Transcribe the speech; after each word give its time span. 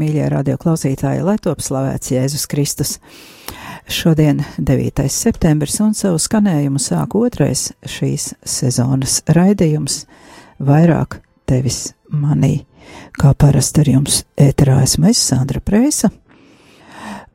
mīļie 0.00 0.28
radioklausītāji, 0.32 1.24
lai 1.26 1.36
top 1.42 1.60
slavēts 1.64 2.12
Jēzus 2.14 2.46
Kristus. 2.50 2.96
Šodien 3.90 4.42
9. 4.58 5.04
septembris 5.10 5.80
un 5.82 5.94
savu 5.98 6.20
skanējumu 6.22 6.80
sāk 6.80 7.16
otrais 7.18 7.70
šīs 7.84 8.32
sezonas 8.46 9.20
raidījums- 9.28 10.04
vairāk 10.70 11.20
tevis 11.46 11.92
manī. 12.08 12.64
Kā 13.18 13.34
parasti 13.34 13.80
ar 13.80 13.92
jums 13.94 14.24
ēterā 14.38 14.82
esmu 14.82 15.10
es, 15.10 15.18
Sandra 15.18 15.60
Preisa. 15.60 16.10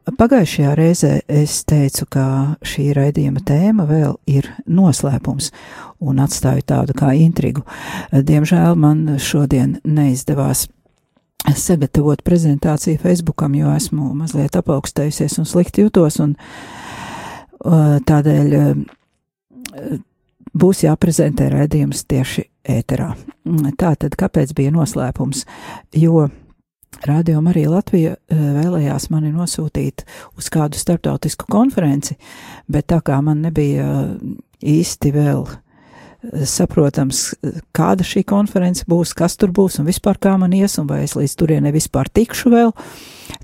Pagājušajā 0.06 0.76
reizē 0.78 1.14
es 1.28 1.64
teicu, 1.66 2.06
ka 2.06 2.56
šī 2.62 2.92
raidījuma 2.94 3.42
tēma 3.42 3.88
vēl 3.90 4.14
ir 4.30 4.52
noslēpums 4.70 5.50
un 6.00 6.22
atstāju 6.22 6.62
tādu 6.62 6.94
kā 6.94 7.10
intrigu. 7.18 7.64
Diemžēl 8.14 8.78
man 8.78 9.18
šodien 9.18 9.80
neizdevās 9.82 10.68
sagatavot 11.54 12.22
prezentāciju 12.26 13.00
Facebookam, 13.02 13.56
jo 13.58 13.72
esmu 13.76 14.14
mazliet 14.18 14.56
apaugstējusies 14.58 15.38
un 15.42 15.50
slikti 15.50 15.86
jūtos, 15.86 16.20
un 16.24 16.36
uh, 16.38 17.98
tādēļ 18.06 18.56
uh, 18.60 20.00
būs 20.56 20.86
jāprezentē 20.86 21.50
raidījums 21.54 22.06
tieši 22.10 22.48
ēterā. 22.78 23.12
Tātad, 23.78 24.16
kāpēc 24.18 24.56
bija 24.58 24.74
noslēpums? 24.74 25.46
Jo 25.96 26.30
Radio 27.06 27.42
Marija 27.44 27.74
Latvija 27.74 28.16
uh, 28.16 28.46
vēlējās 28.60 29.10
mani 29.14 29.34
nosūtīt 29.36 30.06
uz 30.40 30.50
kādu 30.54 30.80
starptautisku 30.80 31.50
konferenci, 31.52 32.18
bet 32.72 32.90
tā 32.94 33.02
kā 33.06 33.20
man 33.22 33.44
nebija 33.46 33.90
īsti 34.66 35.12
vēl 35.14 35.46
saprotams, 36.48 37.34
kāda 37.76 38.06
šī 38.06 38.24
konference 38.28 38.86
būs, 38.90 39.14
kas 39.18 39.38
tur 39.40 39.54
būs 39.56 39.80
un 39.80 39.90
vispār 39.90 40.20
kā 40.22 40.36
man 40.42 40.54
ies, 40.56 40.78
un 40.82 40.90
vai 40.90 41.04
es 41.06 41.16
līdz 41.18 41.36
turienei 41.40 41.74
vispār 41.76 42.10
tikšu 42.10 42.52
vēl. 42.54 42.74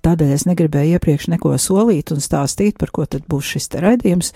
Tādēļ 0.06 0.36
es 0.36 0.46
negribēju 0.50 0.98
iepriekš 0.98 1.30
neko 1.34 1.56
solīt 1.62 2.14
un 2.14 2.22
stāstīt, 2.24 2.78
par 2.82 2.94
ko 2.94 3.06
tad 3.10 3.26
būs 3.30 3.56
šis 3.56 3.70
te 3.74 3.82
raidījums. 3.84 4.32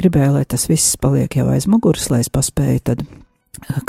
Gribēju, 0.00 0.34
lai 0.38 0.44
tas 0.48 0.68
viss 0.70 0.98
paliek 1.00 1.38
jau 1.38 1.48
aiz 1.52 1.68
muguras, 1.70 2.08
lai 2.12 2.22
es 2.24 2.32
paspēju 2.32 2.84
tad 2.90 3.06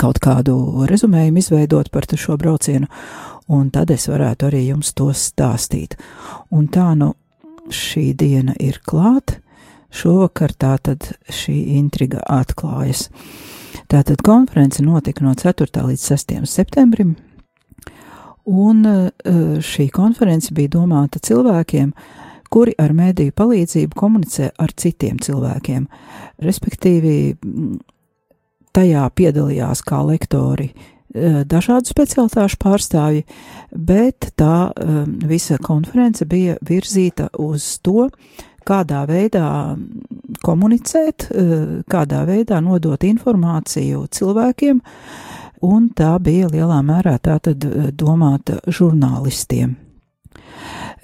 kaut 0.00 0.18
kādu 0.22 0.86
rezumējumu 0.90 1.38
izveidot 1.42 1.90
par 1.94 2.08
šo 2.10 2.36
braucienu, 2.40 2.88
un 3.50 3.70
tad 3.70 3.90
es 3.94 4.08
varētu 4.10 4.50
arī 4.50 4.64
jums 4.68 4.92
to 4.94 5.10
stāstīt. 5.14 5.96
Un 6.50 6.66
tā 6.68 6.92
nu 6.98 7.14
šī 7.70 8.10
diena 8.18 8.56
ir 8.58 8.80
klāta. 8.86 9.38
Šovakar 9.90 10.52
tā 10.54 10.76
tad 10.78 11.08
šī 11.34 11.74
intriga 11.74 12.20
atklājas. 12.30 13.08
Tātad 13.90 14.20
konference 14.22 14.82
notika 14.86 15.24
no 15.26 15.32
4. 15.34 15.66
līdz 15.82 16.02
6. 16.12 16.34
septembrim, 16.46 17.16
un 18.46 18.84
šī 19.66 19.88
konference 19.90 20.54
bija 20.54 20.70
domāta 20.76 21.18
cilvēkiem, 21.18 21.90
kuri 22.54 22.76
ar 22.78 22.94
mēdīju 22.94 23.34
palīdzību 23.34 23.98
komunicē 23.98 24.52
ar 24.62 24.70
citiem 24.78 25.18
cilvēkiem. 25.18 25.88
Respektīvi, 26.46 27.16
tajā 28.70 29.08
piedalījās 29.10 29.82
kā 29.82 30.04
lektori 30.06 30.70
dažādu 31.50 31.90
specialitāšu 31.90 32.60
pārstāvji, 32.62 33.24
bet 33.74 34.30
tā 34.38 34.70
visa 35.26 35.58
konference 35.58 36.22
bija 36.30 36.54
virzīta 36.62 37.32
uz 37.42 37.72
to, 37.82 38.06
kādā 38.66 39.04
veidā 39.08 39.76
komunicēt, 40.44 41.28
kādā 41.90 42.24
veidā 42.28 42.60
nodot 42.64 43.04
informāciju 43.04 44.06
cilvēkiem, 44.10 44.80
un 45.66 45.88
tā 45.96 46.14
bija 46.22 46.48
lielā 46.52 46.80
mērā 46.86 47.18
tātad 47.20 47.64
domāta 47.96 48.60
žurnālistiem. 48.66 49.76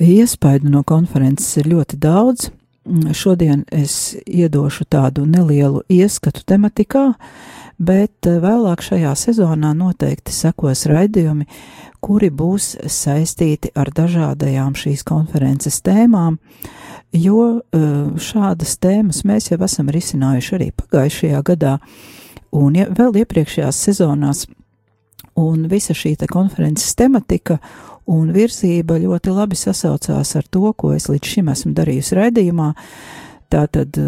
Iespaidu 0.01 0.71
no 0.73 0.83
konferences 0.85 1.57
ir 1.61 1.71
ļoti 1.73 1.99
daudz. 2.01 2.51
Šodien 2.87 3.65
es 3.75 4.15
iedošu 4.31 4.85
tādu 4.87 5.25
nelielu 5.27 5.81
ieskatu 5.91 6.45
tematikā, 6.47 7.17
bet 7.83 8.29
vēlāk 8.29 8.85
šajā 8.85 9.11
sezonā 9.19 9.73
noteikti 9.75 10.33
sekos 10.33 10.85
raidījumi, 10.87 11.49
kuri 11.99 12.31
būs 12.31 12.77
saistīti 12.87 13.73
ar 13.75 13.91
dažādajām 13.91 14.77
šīs 14.79 15.03
konferences 15.09 15.81
tēmām, 15.83 16.39
jo 17.17 17.41
šādas 18.21 18.77
tēmas 18.83 19.25
mēs 19.29 19.51
jau 19.51 19.59
esam 19.65 19.91
risinājuši 19.93 20.55
arī 20.59 20.71
pagājušajā 20.77 21.43
gadā 21.47 21.77
un 22.57 22.79
ja, 22.79 22.87
vēl 22.93 23.21
iepriekšējās 23.23 23.83
sezonās, 23.89 24.47
un 25.37 25.67
visa 25.71 25.95
šī 25.97 26.17
te 26.21 26.29
konferences 26.31 26.95
tematika 26.97 27.59
un 28.11 28.31
virzība 28.35 28.99
ļoti 29.03 29.35
labi 29.35 29.59
sasaucās 29.59 30.35
ar 30.39 30.49
to, 30.51 30.71
ko 30.79 30.95
es 30.97 31.09
līdz 31.11 31.33
šim 31.35 31.53
esmu 31.53 31.75
darījusi 31.77 32.19
raidījumā. 32.19 32.71
Tātad, 33.53 33.99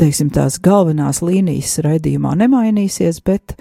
teiksim, 0.00 0.30
tās 0.34 0.58
galvenās 0.62 1.22
līnijas 1.24 1.78
raidījumā 1.84 2.34
nemainīsies, 2.40 3.20
bet 3.24 3.56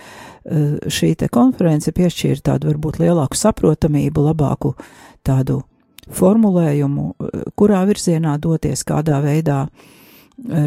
šī 1.00 1.14
te 1.20 1.30
konference 1.32 1.92
piešķīra 1.96 2.46
tādu 2.52 2.72
varbūt 2.72 3.02
lielāku 3.04 3.38
saprotamību, 3.40 4.24
labāku 4.32 4.74
tādu 5.28 5.62
formulējumu, 6.16 7.12
kurā 7.60 7.84
virzienā 7.90 8.38
doties, 8.42 8.84
kādā 8.88 9.20
veidā 9.24 9.66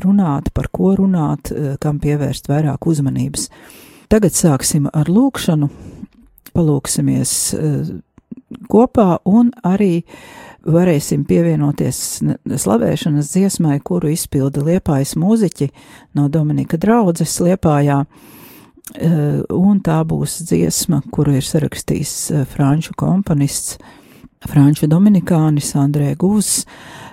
runāt, 0.04 0.50
par 0.52 0.68
ko 0.72 0.92
runāt, 0.98 1.48
kam 1.80 2.00
pievērst 2.02 2.50
vairāk 2.50 2.86
uzmanības. 2.86 3.48
Tagad 4.12 4.36
sāksim 4.36 4.90
ar 4.92 5.08
lūkšanu, 5.08 5.70
palūksimies 6.52 7.32
kopā 8.68 9.22
un 9.24 9.48
arī 9.64 10.02
varēsim 10.62 11.24
pievienoties 11.26 12.20
slavēšanas 12.44 13.32
dziesmai, 13.32 13.78
kuru 13.80 14.12
izpilda 14.12 14.60
liepājas 14.62 15.16
mūziķi 15.18 15.70
no 16.18 16.28
Dominika 16.28 16.76
draudzes 16.78 17.38
liepājā, 17.42 18.02
un 18.92 19.80
tā 19.80 19.98
būs 20.04 20.36
dziesma, 20.50 21.00
kuru 21.10 21.38
ir 21.40 21.48
sarakstījis 21.48 22.14
franču 22.52 22.94
komponists 22.98 23.80
franču 24.48 24.88
dominikānis 24.90 25.74
Andrē 25.78 26.14
Gūs, 26.18 26.64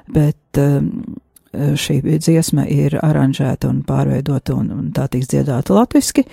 bet 0.09 0.59
šī 1.53 2.01
dziesma 2.05 2.65
ir 2.69 2.97
aranžēta 3.01 3.69
un 3.69 3.81
pārveidota 3.87 4.55
un, 4.57 4.69
un 4.73 4.91
tā 4.93 5.07
tiks 5.11 5.31
dziedāta 5.31 5.73
latviski. 5.77 6.25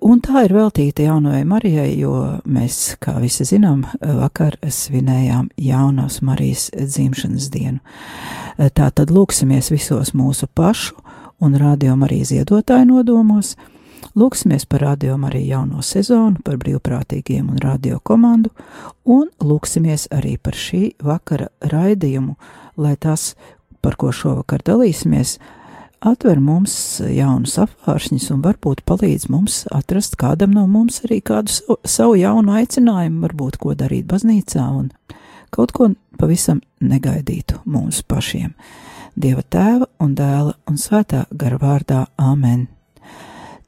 Un 0.00 0.22
tā 0.24 0.46
ir 0.46 0.54
veltīta 0.56 1.04
jaunajai 1.04 1.42
Marijai, 1.44 1.90
jo 2.00 2.14
mēs, 2.48 2.94
kā 3.04 3.18
visi 3.20 3.44
zinām, 3.44 3.82
vakar 4.00 4.56
svinējām 4.64 5.50
jaunās 5.60 6.22
Marijas 6.24 6.70
dzimšanas 6.72 7.50
dienu. 7.52 7.82
Tā 8.56 8.88
tad 8.96 9.12
lūksimies 9.12 9.68
visos 9.68 10.14
mūsu 10.16 10.48
pašu 10.56 10.96
un 11.44 11.58
radio 11.60 11.98
Marijas 12.00 12.32
ziedotāju 12.32 12.88
nodomos, 12.88 13.58
Lūksimies 14.18 14.66
par 14.66 14.82
radio 14.82 15.14
arī 15.28 15.44
jauno 15.46 15.82
sezonu, 15.82 16.40
par 16.44 16.58
brīvprātīgiem 16.58 17.50
un 17.52 17.60
radio 17.62 18.00
komandu, 18.02 18.50
un 19.04 19.28
lūksimies 19.40 20.08
arī 20.10 20.36
par 20.38 20.58
šī 20.58 20.96
vakara 21.02 21.48
raidījumu, 21.60 22.36
lai 22.76 22.96
tas, 22.96 23.34
par 23.80 23.96
ko 24.00 24.10
šovakar 24.12 24.64
dalīsimies, 24.66 25.38
atver 26.00 26.40
mums 26.40 26.74
jaunus 27.04 27.58
apvāršņus 27.60 28.30
un 28.34 28.42
varbūt 28.44 28.82
palīdz 28.88 29.28
mums 29.32 29.62
atrast 29.70 30.16
kādam 30.20 30.54
no 30.56 30.66
mums 30.66 31.02
arī 31.04 31.20
kādu 31.20 31.52
savu, 31.52 31.78
savu 31.84 32.16
jaunu 32.20 32.56
aicinājumu, 32.56 33.22
varbūt 33.26 33.60
ko 33.60 33.76
darīt 33.76 34.08
baznīcā 34.10 34.66
un 34.80 34.90
kaut 35.54 35.72
ko 35.76 35.92
pavisam 36.18 36.60
negaidītu 36.80 37.62
mums 37.64 38.02
pašiem. 38.02 38.54
Dieva 39.20 39.42
tēva 39.42 39.90
un 40.00 40.14
dēla 40.16 40.54
un 40.70 40.78
svētā 40.80 41.26
gara 41.30 41.58
vārdā 41.60 42.04
Āmen. 42.16 42.68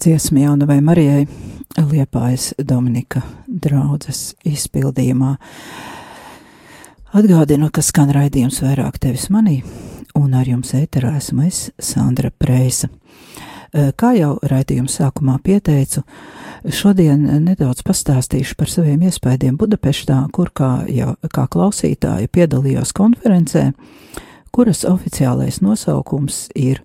Dziesma 0.00 0.40
Jaunavai 0.40 0.80
Marijai 0.80 1.26
Liepājas 1.76 2.54
Dominika 2.56 3.20
draudzes 3.46 4.32
izpildījumā. 4.48 5.34
Atgādinu, 7.16 7.68
ka 7.74 7.84
skan 7.84 8.12
raidījums 8.14 8.62
vairāk 8.64 8.96
tevis 9.02 9.28
manī, 9.34 9.58
un 10.16 10.32
ar 10.38 10.48
jums 10.48 10.72
ēterā 10.78 11.12
esmu 11.18 11.44
es, 11.48 11.66
Sandra 11.76 12.30
Preisa. 12.32 12.88
Kā 13.70 14.14
jau 14.16 14.32
raidījuma 14.40 14.88
sākumā 14.90 15.36
pieteicu, 15.44 16.02
šodien 16.64 17.28
nedaudz 17.44 17.84
pastāstīšu 17.86 18.56
par 18.56 18.72
saviem 18.72 19.04
iespējām 19.10 19.60
Budapeštā, 19.60 20.22
kur 20.32 20.50
kā, 20.56 20.72
jau, 20.88 21.12
kā 21.28 21.44
klausītāja 21.44 22.32
piedalījos 22.32 22.96
konferencē, 22.96 23.70
kuras 24.50 24.86
oficiālais 24.88 25.60
nosaukums 25.60 26.46
ir 26.56 26.80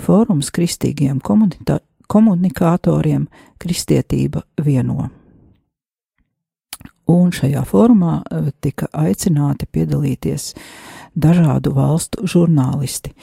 Fórums 0.00 0.48
kristīgiem 0.54 1.18
komunitā, 1.20 1.80
komunikatoriem 2.10 3.28
Kristietība 3.58 4.42
vieno. 4.64 5.08
Un 7.10 7.30
šajā 7.34 7.62
formā 7.66 8.20
eh, 8.22 8.50
tika 8.62 8.90
aicināti 8.94 9.66
piedalīties 9.70 10.52
dažādu 11.14 11.72
valstu 11.74 12.26
žurnālisti. 12.30 13.14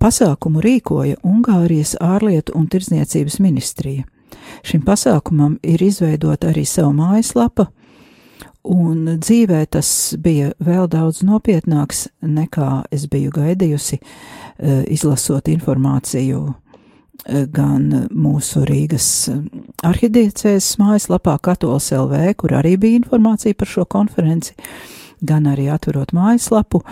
Pasākumu 0.00 0.62
rīkoja 0.64 1.20
Ungārijas 1.26 1.96
ārlietu 2.00 2.56
un 2.56 2.68
tirdzniecības 2.70 3.40
ministrija. 3.40 4.06
Šim 4.64 4.84
pasākumam 4.86 5.58
ir 5.62 5.82
izveidota 5.82 6.50
arī 6.52 6.64
sava 6.68 6.92
mājaslapa, 6.96 7.66
un 8.64 9.16
dzīvē 9.20 9.64
tas 9.76 9.90
bija 10.20 10.52
vēl 10.60 10.88
daudz 10.92 11.22
nopietnāks 11.26 12.06
nekā 12.24 12.70
es 12.92 13.06
biju 13.08 13.32
gaidījusi, 13.36 14.00
eh, 14.00 14.82
izlasot 14.88 15.48
informāciju 15.48 16.48
gan 17.26 17.88
mūsu 18.10 18.64
Rīgas 18.68 19.08
arhidiecēs 19.86 20.72
mājaslapā 20.80 21.36
Katols 21.42 21.90
LV, 21.94 22.34
kur 22.40 22.54
arī 22.58 22.76
bija 22.80 23.00
informācija 23.00 23.56
par 23.58 23.70
šo 23.70 23.86
konferenci, 23.90 24.54
gan 25.20 25.48
arī 25.50 25.68
atverot 25.72 26.14
mājaslapu. 26.16 26.82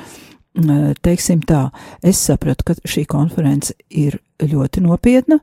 Teiksim 1.05 1.45
tā, 1.47 1.69
es 2.03 2.21
sapratu, 2.25 2.67
ka 2.67 2.77
šī 2.83 3.05
konference 3.09 3.75
ir 3.91 4.19
ļoti 4.43 4.83
nopietna, 4.83 5.39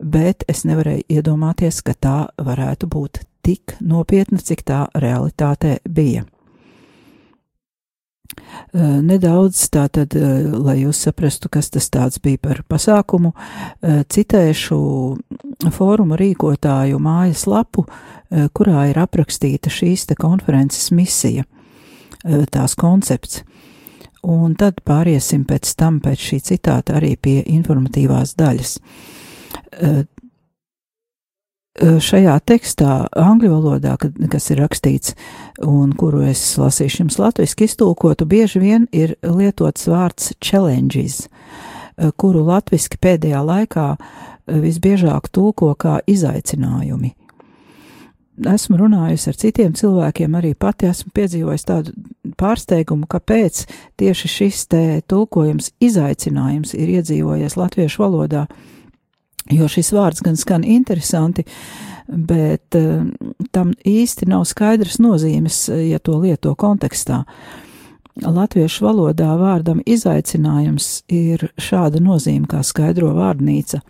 bet 0.00 0.44
es 0.48 0.66
nevarēju 0.68 1.06
iedomāties, 1.08 1.80
ka 1.84 1.94
tā 1.96 2.18
varētu 2.36 2.88
būt 2.90 3.22
tik 3.46 3.78
nopietna, 3.80 4.38
cik 4.38 4.66
tā 4.68 4.84
realitātē 4.94 5.78
bija. 5.88 6.26
Nedaudz 8.72 9.64
tātad, 9.74 10.14
eh, 10.14 10.46
lai 10.50 10.76
jūs 10.84 11.02
saprastu, 11.06 11.50
kas 11.50 11.70
tas 11.70 11.88
tāds 11.90 12.20
bija 12.22 12.38
par 12.38 12.62
pasākumu, 12.68 13.32
citēšu 13.82 14.80
fóruma 15.74 16.18
rīkotāju 16.20 17.00
mājas 17.02 17.46
lapu, 17.50 17.86
kurā 18.30 18.86
ir 18.90 19.00
aprakstīta 19.02 19.72
šīs 19.72 20.06
te 20.06 20.14
konferences 20.14 20.90
misija, 20.94 21.44
tās 22.22 22.76
koncepts. 22.78 23.42
Un 24.22 24.54
tad 24.54 24.82
pāriesim 24.84 25.46
pēc 25.48 25.74
tam, 25.80 25.98
pēc 26.00 26.18
šī 26.30 26.40
citāta, 26.52 27.00
arī 27.00 27.16
pie 27.16 27.42
informatīvās 27.42 28.36
daļas 28.38 28.78
šajā 31.80 32.34
tekstā, 32.44 32.94
angļu 33.16 33.50
valodā, 33.54 33.96
kas 34.00 34.50
ir 34.52 34.60
rakstīts 34.60 35.14
un 35.64 35.94
kuru 35.96 36.24
es 36.28 36.42
lasīšu 36.60 37.04
jums 37.04 37.18
latviešu 37.20 37.64
iztulkotu, 37.66 38.26
bieži 38.28 38.60
vien 38.60 38.88
ir 38.92 39.16
lietots 39.24 39.88
vārds 39.88 40.34
challenges, 40.44 41.26
kuru 42.20 42.44
latviski 42.48 43.00
pēdējā 43.00 43.40
laikā 43.44 43.86
visbiežāk 44.50 45.30
tulko 45.32 45.72
kā 45.78 46.00
izaicinājumi. 46.08 47.14
Esmu 48.50 48.78
runājusi 48.80 49.28
ar 49.28 49.36
citiem 49.36 49.72
cilvēkiem, 49.76 50.36
arī 50.38 50.54
pati 50.56 50.88
esmu 50.88 51.12
piedzīvojis 51.12 51.66
tādu 51.68 51.92
pārsteigumu, 52.40 53.04
kāpēc 53.10 53.66
tieši 54.00 54.30
šis 54.32 54.62
te 54.72 54.84
tulkojums 55.12 55.74
izaicinājums 55.84 56.72
ir 56.72 56.94
iedzīvojies 57.00 57.58
latviešu 57.60 58.00
valodā, 58.00 58.46
uh, 58.48 58.79
jo 59.48 59.68
šis 59.70 59.92
vārds 59.96 60.22
gan 60.24 60.36
skan 60.36 60.64
interesanti, 60.64 61.44
bet 62.10 62.76
uh, 62.78 63.06
tam 63.54 63.72
īsti 63.86 64.28
nav 64.30 64.44
skaidrs 64.50 64.98
nozīmes, 65.00 65.68
ja 65.70 65.98
to 66.02 66.18
lieto 66.20 66.54
kontekstā. 66.58 67.24
Latviešu 68.20 68.84
valodā 68.84 69.30
vārdam 69.38 69.80
izaicinājums 69.86 71.04
ir 71.08 71.46
šāda 71.56 72.02
nozīme, 72.02 72.48
kā 72.50 72.60
skaidro 72.66 73.14
vārnīca. 73.16 73.80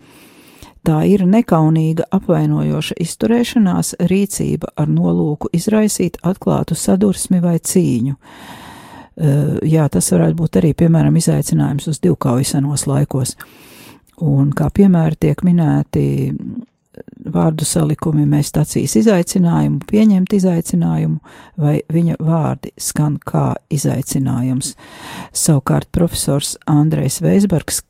Tā 0.85 1.01
ir 1.05 1.25
nekaunīga, 1.29 2.07
apvainojoša 2.15 2.95
izturēšanās, 3.03 3.95
rīcība 4.09 4.71
ar 4.79 4.87
nolūku 4.89 5.51
izraisīt 5.53 6.17
atklātu 6.25 6.77
sadursmi 6.77 7.41
vai 7.43 7.57
cīņu. 7.59 8.15
Uh, 8.15 9.59
jā, 9.67 9.89
tas 9.91 10.07
varētu 10.13 10.37
būt 10.39 10.61
arī, 10.61 10.71
piemēram, 10.77 11.17
izaicinājums 11.19 11.89
uz 11.91 11.99
divkauju 12.01 12.47
senos 12.53 12.87
laikos. 12.89 13.35
Un 14.21 14.51
kā 14.53 14.69
piemēri 14.73 15.17
tiek 15.25 15.41
minēti 15.45 16.03
vārdu 17.31 17.65
salikumi 17.65 18.25
mēs 18.29 18.51
stacijas 18.51 18.95
izaicinājumu, 18.99 19.81
pieņemt 19.89 20.33
izaicinājumu, 20.37 21.19
vai 21.61 21.79
viņa 21.91 22.17
vārdi 22.21 22.73
skan 22.81 23.17
kā 23.17 23.53
izaicinājums. 23.73 24.75
Savukārt 25.33 25.89
profesors 25.95 26.57
Andrejs 26.69 27.21
Veisbergs, 27.23 27.81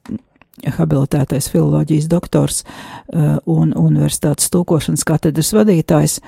habilitētais 0.77 1.49
filoloģijas 1.49 2.07
doktors 2.11 2.61
uh, 2.63 3.39
un 3.49 3.73
universitātes 3.73 4.51
tūkošanas 4.53 5.05
katedras 5.07 5.51
vadītājs, 5.57 6.19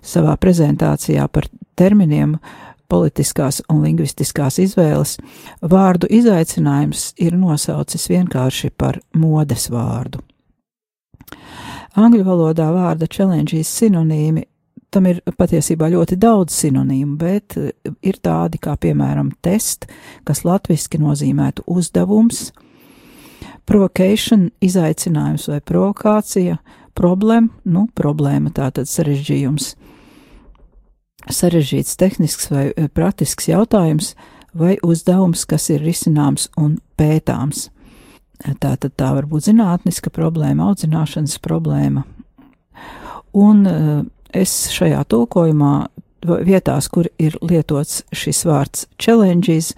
savā 0.00 0.38
prezentācijā 0.40 1.26
par 1.28 1.50
terminiem 1.76 2.38
uh, 2.38 2.71
politiskās 2.92 3.62
un 3.72 3.80
lingvistiskās 3.86 4.60
izvēles, 4.62 5.16
vārdu 5.64 6.10
izaicinājums 6.12 7.12
ir 7.22 7.36
nosaucis 7.38 8.08
vienkārši 8.12 8.72
par 8.76 9.00
modes 9.16 9.70
vārdu. 9.72 10.20
Angļu 11.96 12.24
valodā 12.24 12.70
vārda 12.72 13.08
challenges 13.08 13.72
sinonīmi 13.80 14.46
tam 14.92 15.08
ir 15.08 15.22
patiesībā 15.38 15.88
ļoti 15.92 16.18
daudz 16.20 16.54
sinonīmu, 16.62 17.16
bet 17.16 17.56
ir 18.04 18.18
tādi 18.20 18.60
kā 18.60 18.74
piemēram 18.80 19.32
test, 19.44 19.86
kas 20.28 20.44
latviski 20.44 21.00
nozīmētu 21.00 21.64
uzdevums, 21.72 22.50
provocation, 23.68 24.50
izaicinājums 24.60 25.48
vai 25.48 25.60
provokācija, 25.64 26.58
problēma, 26.98 27.48
nu, 27.64 27.86
problēma 27.96 28.52
tātad 28.52 28.90
sarežģījums, 28.90 29.72
sarežģīts 31.30 31.98
tehnisks 32.00 32.50
vai 32.50 32.70
eh, 32.70 32.88
praktisks 32.92 33.48
jautājums 33.50 34.14
vai 34.58 34.76
uzdevums, 34.84 35.46
kas 35.48 35.70
ir 35.72 35.84
risināms 35.84 36.48
un 36.60 36.76
pētāms. 36.98 37.68
Tā 38.42 38.74
tad 38.74 38.96
tā 38.98 39.12
var 39.14 39.28
būt 39.30 39.46
zinātniska 39.46 40.10
problēma, 40.10 40.72
audzināšanas 40.72 41.38
problēma. 41.44 42.04
Un 43.38 43.66
eh, 43.66 43.90
es 44.42 44.54
šajā 44.74 45.04
tulkojumā, 45.08 45.74
vietās, 46.22 46.88
kur 46.88 47.08
ir 47.18 47.36
lietots 47.42 48.02
šis 48.14 48.44
vārds 48.46 48.86
challenges, 49.00 49.72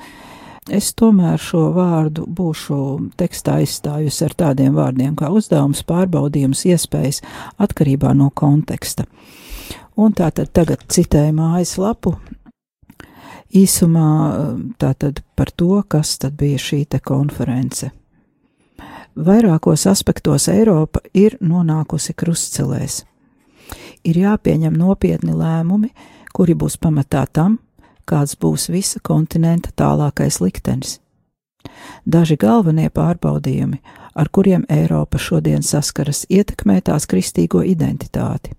es 0.73 0.93
tomēr 0.97 1.41
šo 1.41 1.71
vārdu 1.77 2.25
būšu 2.29 2.77
tekstā 3.21 3.59
izstājusi 3.65 4.25
ar 4.27 4.37
tādiem 4.45 4.77
vārdiem 4.77 5.17
kā 5.17 5.31
uzdevums, 5.33 5.85
pārbaudījums, 5.89 6.65
iespējas 6.69 7.21
atkarībā 7.61 8.15
no 8.17 8.31
konteksta. 8.35 9.05
Un 9.95 10.11
tā 10.11 10.27
tad 10.35 10.51
tagad 10.51 10.81
citēju 10.91 11.35
mājas 11.37 11.77
lapu. 11.79 12.17
Īsumā 13.55 14.07
tātad 14.83 15.21
par 15.39 15.53
to, 15.55 15.77
kas 15.87 16.17
tad 16.19 16.35
bija 16.39 16.59
šī 16.59 16.81
te 16.91 16.99
konference. 16.99 17.93
Vairākos 19.15 19.87
aspektos 19.87 20.49
Eiropa 20.51 21.05
ir 21.15 21.37
nonākusi 21.39 22.17
krustcelēs. 22.19 23.05
Ir 24.03 24.19
jāpieņem 24.19 24.75
nopietni 24.75 25.37
lēmumi, 25.39 25.93
kuri 26.35 26.59
būs 26.59 26.75
pamatā 26.83 27.23
tam, 27.31 27.61
kāds 28.05 28.35
būs 28.35 28.67
visa 28.75 28.99
kontinenta 28.99 29.71
tālākais 29.79 30.41
liktenis. 30.43 30.99
Daži 32.03 32.35
galvenie 32.37 32.91
pārbaudījumi, 32.91 33.79
ar 34.19 34.29
kuriem 34.35 34.67
Eiropa 34.69 35.23
šodien 35.23 35.63
saskaras, 35.63 36.27
ietekmē 36.27 36.81
tās 36.83 37.07
kristīgo 37.07 37.63
identitāti 37.63 38.59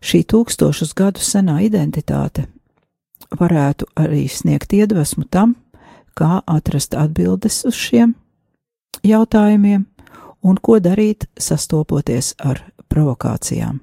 šī 0.00 0.24
tūkstošus 0.32 0.94
gadu 0.96 1.22
senā 1.22 1.60
identitāte 1.66 2.46
varētu 3.30 3.88
arī 3.96 4.26
sniegt 4.28 4.72
iedvesmu 4.72 5.26
tam, 5.30 5.56
kā 6.16 6.40
atrast 6.46 6.94
atbildes 6.94 7.64
uz 7.68 7.74
šiem 7.74 8.14
jautājumiem 9.04 9.86
un 10.46 10.60
ko 10.62 10.78
darīt 10.80 11.26
sastopoties 11.38 12.34
ar 12.38 12.62
provokācijām. 12.88 13.80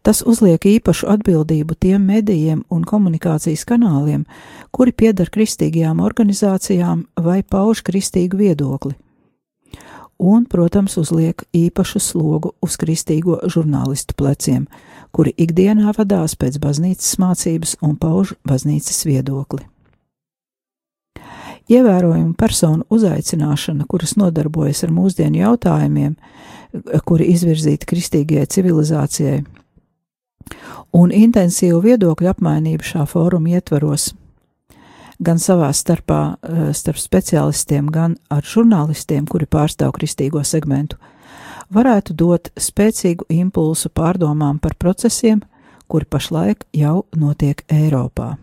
Tas 0.00 0.22
uzliek 0.24 0.64
īpašu 0.64 1.10
atbildību 1.12 1.76
tiem 1.76 2.06
medijiem 2.08 2.62
un 2.72 2.84
komunikācijas 2.88 3.66
kanāliem, 3.68 4.24
kuri 4.72 4.94
piedar 4.96 5.28
kristīgajām 5.28 6.00
organizācijām 6.00 7.04
vai 7.20 7.42
pauž 7.42 7.82
kristīgu 7.84 8.40
viedokli. 8.40 8.94
Un, 10.20 10.44
protams, 10.44 10.98
uzliek 11.00 11.42
īpašu 11.56 12.00
slogu 12.04 12.52
uz 12.60 12.76
kristīgo 12.80 13.38
žurnālistu 13.48 14.14
pleciem, 14.18 14.66
kuri 15.16 15.32
ikdienā 15.40 15.94
vadās 15.96 16.36
pēc 16.38 16.60
baznīcas 16.60 17.16
mācības 17.22 17.76
un 17.80 17.96
pauž 17.96 18.34
baznīcas 18.46 19.02
viedokli. 19.08 19.64
Ievērojama 21.70 22.34
personu 22.34 22.84
uzaicināšana, 22.90 23.86
kuras 23.86 24.16
nodarbojas 24.18 24.82
ar 24.84 24.92
mūsdienu 24.94 25.38
jautājumiem, 25.44 26.16
kuri 27.06 27.28
izvirzīti 27.30 27.86
kristīgajai 27.86 28.48
civilizācijai, 28.50 29.44
un 30.92 31.14
intensīvu 31.14 31.78
viedokļu 31.84 32.32
apmaiņu 32.32 32.80
šā 32.90 33.06
fóruma 33.06 33.54
ietvaros, 33.54 34.10
gan 35.20 35.38
savā 35.38 35.70
starpā 35.76 36.20
starp 36.76 36.98
speciālistiem, 37.00 37.90
gan 37.92 38.16
ar 38.32 38.46
žurnālistiem, 38.46 39.28
kuri 39.28 39.46
pārstāv 39.46 39.92
kristīgo 39.98 40.42
segmentu, 40.44 40.96
varētu 41.70 42.16
dot 42.16 42.50
spēcīgu 42.58 43.28
impulsu 43.30 43.92
pārdomām 43.94 44.58
par 44.58 44.74
procesiem, 44.80 45.42
kuri 45.90 46.06
pašlaik 46.06 46.64
jau 46.72 47.04
notiek 47.16 47.62
Eiropā. 47.68 48.36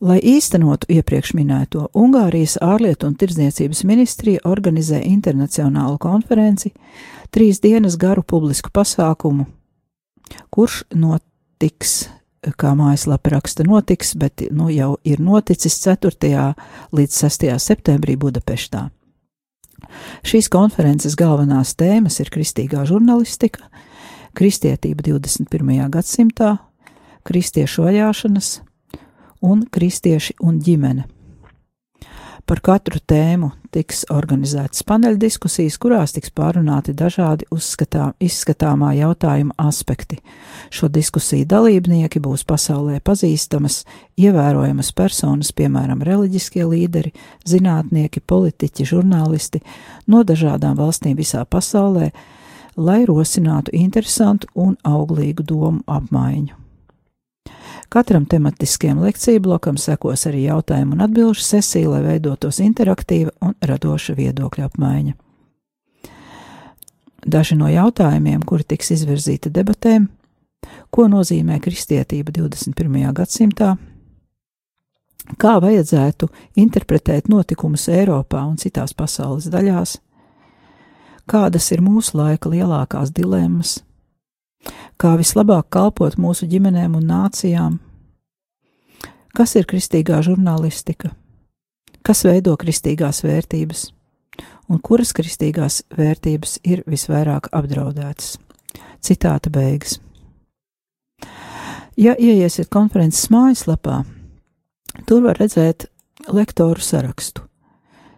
Lai 0.00 0.18
īstenotu 0.20 0.90
iepriekš 0.92 1.30
minēto, 1.38 1.86
Ungārijas 1.96 2.58
ārlietu 2.60 3.08
un 3.08 3.14
tirdzniecības 3.16 3.80
ministrija 3.88 4.42
organizē 4.44 4.98
internacionālu 5.08 5.96
konferenci, 5.96 6.74
trīs 7.32 7.62
dienas 7.64 7.96
garu 7.96 8.20
publisku 8.20 8.68
pasākumu, 8.76 9.46
kurš 10.52 10.82
notiks, 10.92 12.10
kā 12.58 12.74
mājaslapa 12.78 13.32
raksta, 13.34 13.64
notiks, 13.66 14.14
bet 14.18 14.44
nu, 14.54 14.68
jau 14.70 14.96
ir 15.04 15.22
noticis 15.22 15.78
4. 15.82 16.52
līdz 16.94 17.18
6. 17.24 17.48
septembrī 17.62 18.16
Budapeštā. 18.20 18.86
Šīs 20.26 20.48
konferences 20.52 21.16
galvenās 21.18 21.74
tēmas 21.78 22.20
ir 22.22 22.30
kristīgā 22.32 22.84
žurnālistika, 22.88 23.66
kristietība 24.36 25.04
21. 25.06 25.90
gadsimtā, 25.92 26.56
kristiešu 27.26 27.86
vajāšanas, 27.86 28.52
un 29.42 29.66
kristieši 29.72 30.38
un 30.40 30.60
ģimene. 30.62 31.06
Par 32.46 32.60
katru 32.62 33.00
tēmu 33.02 33.48
tiks 33.74 34.04
organizētas 34.14 34.84
paneļdiskusijas, 34.86 35.74
kurās 35.82 36.12
tiks 36.14 36.30
pārunāti 36.30 36.92
dažādi 36.94 37.48
uzskatā, 37.50 38.12
izskatāmā 38.22 38.92
jautājuma 38.94 39.56
aspekti. 39.58 40.20
Šo 40.70 40.86
diskusiju 40.94 41.48
dalībnieki 41.50 42.20
būs 42.22 42.44
pasaulē 42.46 43.00
pazīstamas, 43.02 43.80
ievērojamas 44.14 44.92
personas, 44.94 45.50
piemēram, 45.58 46.04
reliģiskie 46.06 46.62
līderi, 46.70 47.10
zinātnieki, 47.50 48.22
politiķi, 48.22 48.86
žurnālisti 48.92 49.64
no 50.06 50.22
dažādām 50.22 50.78
valstīm 50.78 51.18
visā 51.18 51.42
pasaulē, 51.50 52.12
lai 52.78 53.00
rosinātu 53.10 53.74
interesantu 53.74 54.52
un 54.54 54.78
auglīgu 54.86 55.42
domu 55.50 55.82
apmaiņu. 55.90 56.65
Katram 57.88 58.26
tematiskajam 58.26 58.98
lekciju 59.04 59.40
blokam 59.40 59.76
sekos 59.78 60.26
arī 60.26 60.46
jautājumu 60.48 60.96
un 60.96 61.04
atbilžu 61.06 61.44
sesija, 61.44 61.90
lai 61.92 62.02
veidotos 62.02 62.58
interaktīva 62.64 63.30
un 63.46 63.54
radoša 63.62 64.16
viedokļa 64.18 64.66
apmaiņa. 64.66 65.14
Daži 67.26 67.56
no 67.58 67.70
jautājumiem, 67.70 68.42
kuri 68.46 68.66
tiks 68.66 68.92
izvirzīti 68.94 69.50
debatēm, 69.54 70.08
ko 70.90 71.06
nozīmē 71.10 71.58
kristietība 71.62 72.34
21. 72.34 73.12
gadsimtā, 73.14 73.72
kā 75.34 75.56
vajadzētu 75.62 76.28
interpretēt 76.62 77.30
notikumus 77.30 77.88
Eiropā 77.90 78.44
un 78.46 78.58
citās 78.62 78.94
pasaules 78.94 79.48
daļās, 79.50 79.96
kādas 81.26 81.70
ir 81.74 81.82
mūsu 81.82 82.18
laika 82.18 82.50
lielākās 82.50 83.10
dilemmas, 83.14 83.80
kā 85.00 85.16
vislabāk 85.18 85.68
kalpot 85.70 86.16
mūsu 86.20 86.48
ģimenēm 86.50 86.96
un 86.98 87.06
nācijām. 87.10 87.78
Kas 89.36 89.52
ir 89.58 89.66
kristīgā 89.68 90.22
žurnālistika? 90.24 91.10
Kas 92.06 92.22
veido 92.24 92.54
kristīgās 92.56 93.20
vērtības? 93.26 93.90
Un 94.72 94.80
kuras 94.82 95.12
kristīgās 95.14 95.82
vērtības 95.96 96.58
ir 96.64 96.82
visvairāk 96.88 97.50
apdraudētas? 97.54 98.36
Citāta 99.04 99.52
beigas. 99.52 99.98
Ja 101.96 102.12
ieiesiet 102.18 102.68
konferences 102.72 103.30
mājaslapā, 103.32 104.02
tur 105.08 105.22
var 105.24 105.38
redzēt 105.40 105.86
lektoru 106.28 106.82
sarakstu. 106.82 107.44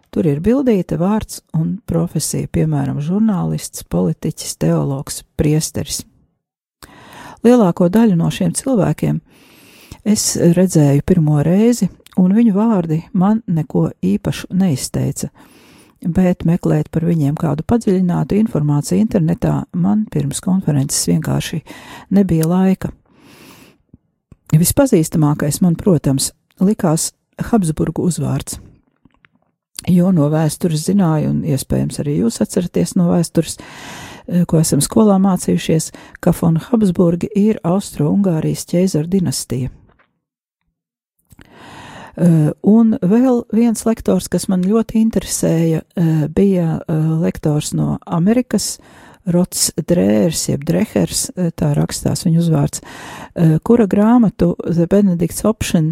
Tur 0.09 0.25
ir 0.25 0.41
bildīta 0.41 0.97
vārds 0.97 1.43
un 1.53 1.77
profesija, 1.85 2.49
piemēram, 2.49 2.97
žurnālists, 3.03 3.85
politiķis, 3.85 4.55
teologs, 4.57 5.21
priesteris. 5.37 6.01
Lielāko 7.45 7.87
daļu 7.91 8.17
no 8.19 8.29
šiem 8.33 8.51
cilvēkiem. 8.55 9.19
Es 10.07 10.33
redzēju 10.35 11.03
pirmo 11.07 11.39
reizi, 11.43 11.89
un 12.19 12.33
viņu 12.35 12.55
vārdi 12.55 13.01
man 13.13 13.41
neko 13.47 13.89
īpašu 14.03 14.49
neizteica, 14.55 15.29
bet 16.03 16.45
meklēt 16.47 16.89
par 16.91 17.05
viņiem 17.07 17.35
kādu 17.39 17.65
padziļinātu 17.67 18.39
informāciju 18.39 19.03
internetā 19.03 19.53
man 19.73 20.05
pirms 20.11 20.41
konferences 20.43 21.07
vienkārši 21.11 21.61
nebija 22.15 22.47
laika. 22.47 22.91
Vispazīstamākais 24.55 25.61
man, 25.61 25.75
protams, 25.77 26.31
likās 26.59 27.11
Habsburgu 27.51 28.07
uzvārds, 28.09 28.57
jo 29.87 30.09
no 30.11 30.27
vēstures 30.31 30.87
zināju, 30.89 31.35
un 31.35 31.43
iespējams 31.47 32.01
arī 32.01 32.17
jūs 32.23 32.41
atceraties 32.43 32.95
no 32.99 33.11
vēstures, 33.13 33.59
Eh, 33.59 34.08
ko 34.47 34.59
esam 34.61 34.81
skolā 34.83 35.17
mācījušies, 35.21 35.91
ka 36.21 36.33
von 36.37 36.59
Habsburgi 36.61 37.29
ir 37.37 37.59
Austro-Ungārijas 37.67 38.67
ķēzara 38.69 39.09
dinastija. 39.09 39.73
Uh, 42.19 42.49
un 42.67 42.97
vēl 42.99 43.45
viens 43.55 43.85
lektors, 43.87 44.27
kas 44.27 44.49
man 44.51 44.65
ļoti 44.67 44.99
interesēja, 44.99 45.85
uh, 45.85 46.25
bija 46.27 46.81
lektors 47.21 47.71
no 47.77 47.95
Amerikas, 48.05 48.77
Rots 49.29 49.69
Drērs, 49.77 50.47
jeb 50.49 50.63
Drehers, 50.65 51.27
tā 51.59 51.73
rakstās 51.77 52.23
viņa 52.25 52.39
uzvārds, 52.39 52.81
kura 53.67 53.85
grāmatu 53.85 54.55
The 54.63 54.87
Benedict's 54.89 55.43
Option, 55.45 55.91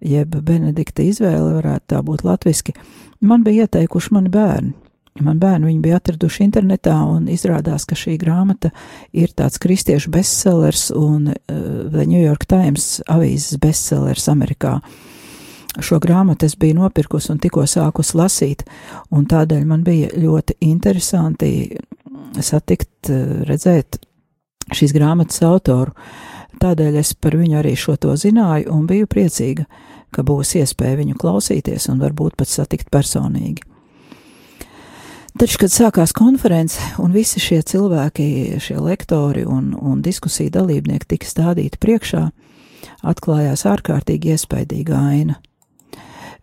jeb 0.00 0.38
Benedikta 0.46 1.04
izvēle 1.04 1.58
varētu 1.58 1.90
tā 1.92 2.00
būt 2.06 2.24
latviski, 2.24 2.74
man 3.20 3.44
bija 3.44 3.66
ieteikuši 3.66 4.14
mani 4.16 4.32
bērni. 4.32 4.72
Man 5.20 5.36
bērni 5.36 5.68
viņu 5.68 5.82
bija 5.84 5.98
atraduši 6.00 6.46
internetā, 6.46 6.94
un 7.04 7.26
izrādās, 7.28 7.84
ka 7.84 7.96
šī 7.98 8.14
grāmata 8.20 8.70
ir 9.12 9.34
tāds 9.36 9.60
kristiešu 9.60 10.08
bestsellers 10.14 10.86
un 10.96 11.28
uh, 11.28 11.34
The 11.92 12.06
New 12.08 12.22
York 12.22 12.46
Times 12.48 13.02
avīzes 13.12 13.60
bestsellers 13.60 14.30
Amerikā. 14.32 14.78
Šo 15.84 15.98
grāmatu 16.00 16.48
es 16.48 16.56
biju 16.56 16.78
nopirkus 16.80 17.28
un 17.32 17.40
tikko 17.40 17.66
sākus 17.68 18.14
lasīt, 18.16 18.64
un 19.12 19.26
tādēļ 19.28 19.66
man 19.68 19.84
bija 19.84 20.08
ļoti 20.16 20.56
interesanti 20.64 21.52
satikt, 22.40 23.12
uh, 23.12 23.42
redzēt 23.48 24.00
šīs 24.72 24.94
grāmatas 24.96 25.42
autoru. 25.44 25.92
Tādēļ 26.62 26.96
es 27.02 27.12
par 27.20 27.36
viņu 27.36 27.58
arī 27.60 27.74
šo 27.76 27.98
to 28.00 28.14
zināju 28.16 28.72
un 28.72 28.88
biju 28.88 29.10
priecīga, 29.12 29.66
ka 30.12 30.24
būs 30.24 30.54
iespēja 30.62 31.02
viņu 31.02 31.20
klausīties 31.20 31.90
un 31.92 32.00
varbūt 32.00 32.38
pat 32.40 32.48
satikt 32.48 32.88
personīgi. 32.92 33.71
Taču, 35.38 35.56
kad 35.62 35.72
sākās 35.72 36.12
konference 36.12 36.80
un 37.00 37.14
visi 37.14 37.40
šie 37.40 37.62
cilvēki, 37.64 38.58
šie 38.60 38.76
lektori 38.84 39.46
un, 39.48 39.72
un 39.80 40.02
diskusiju 40.04 40.52
dalībnieki 40.52 41.08
tika 41.14 41.28
stādīti 41.28 41.80
priekšā, 41.80 42.26
atklājās 43.00 43.64
ārkārtīgi 43.70 44.34
iespaidīga 44.34 44.98
aina. 44.98 45.38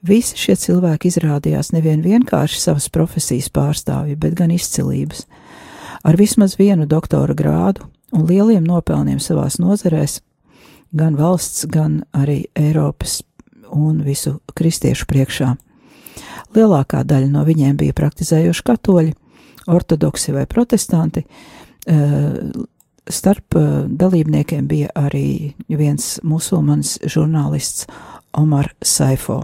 Visi 0.01 0.39
šie 0.39 0.55
cilvēki 0.57 1.11
izrādījās 1.11 1.69
nevien 1.75 2.01
vienkārši 2.01 2.61
savas 2.63 2.89
profesijas 2.89 3.51
pārstāvji, 3.53 4.17
bet 4.17 4.33
gan 4.39 4.53
izcilības, 4.55 5.25
ar 6.01 6.17
vismaz 6.17 6.57
vienu 6.57 6.87
doktora 6.89 7.35
grādu 7.37 7.85
un 8.15 8.25
lieliem 8.25 8.65
nopelniem 8.65 9.19
savās 9.21 9.59
nozarēs, 9.61 10.21
gan 10.95 11.19
valsts, 11.19 11.67
gan 11.69 12.01
arī 12.15 12.45
Eiropas 12.57 13.19
un 13.69 14.01
visu 14.01 14.39
kristiešu 14.57 15.05
priekšā. 15.05 15.53
Lielākā 16.55 17.03
daļa 17.05 17.29
no 17.29 17.43
viņiem 17.45 17.77
bija 17.77 17.95
praktizējuši 17.97 18.65
katoļi, 18.65 19.13
ortodoksi 19.69 20.33
vai 20.33 20.45
protestanti. 20.49 21.25
Eh, 21.87 22.33
starp 23.09 23.55
eh, 23.55 23.69
dalībniekiem 23.87 24.67
bija 24.67 24.89
arī 24.95 25.53
viens 25.69 26.17
musulmanis 26.23 26.97
žurnālists 27.05 27.87
Omar 28.37 28.73
Saifo. 28.81 29.43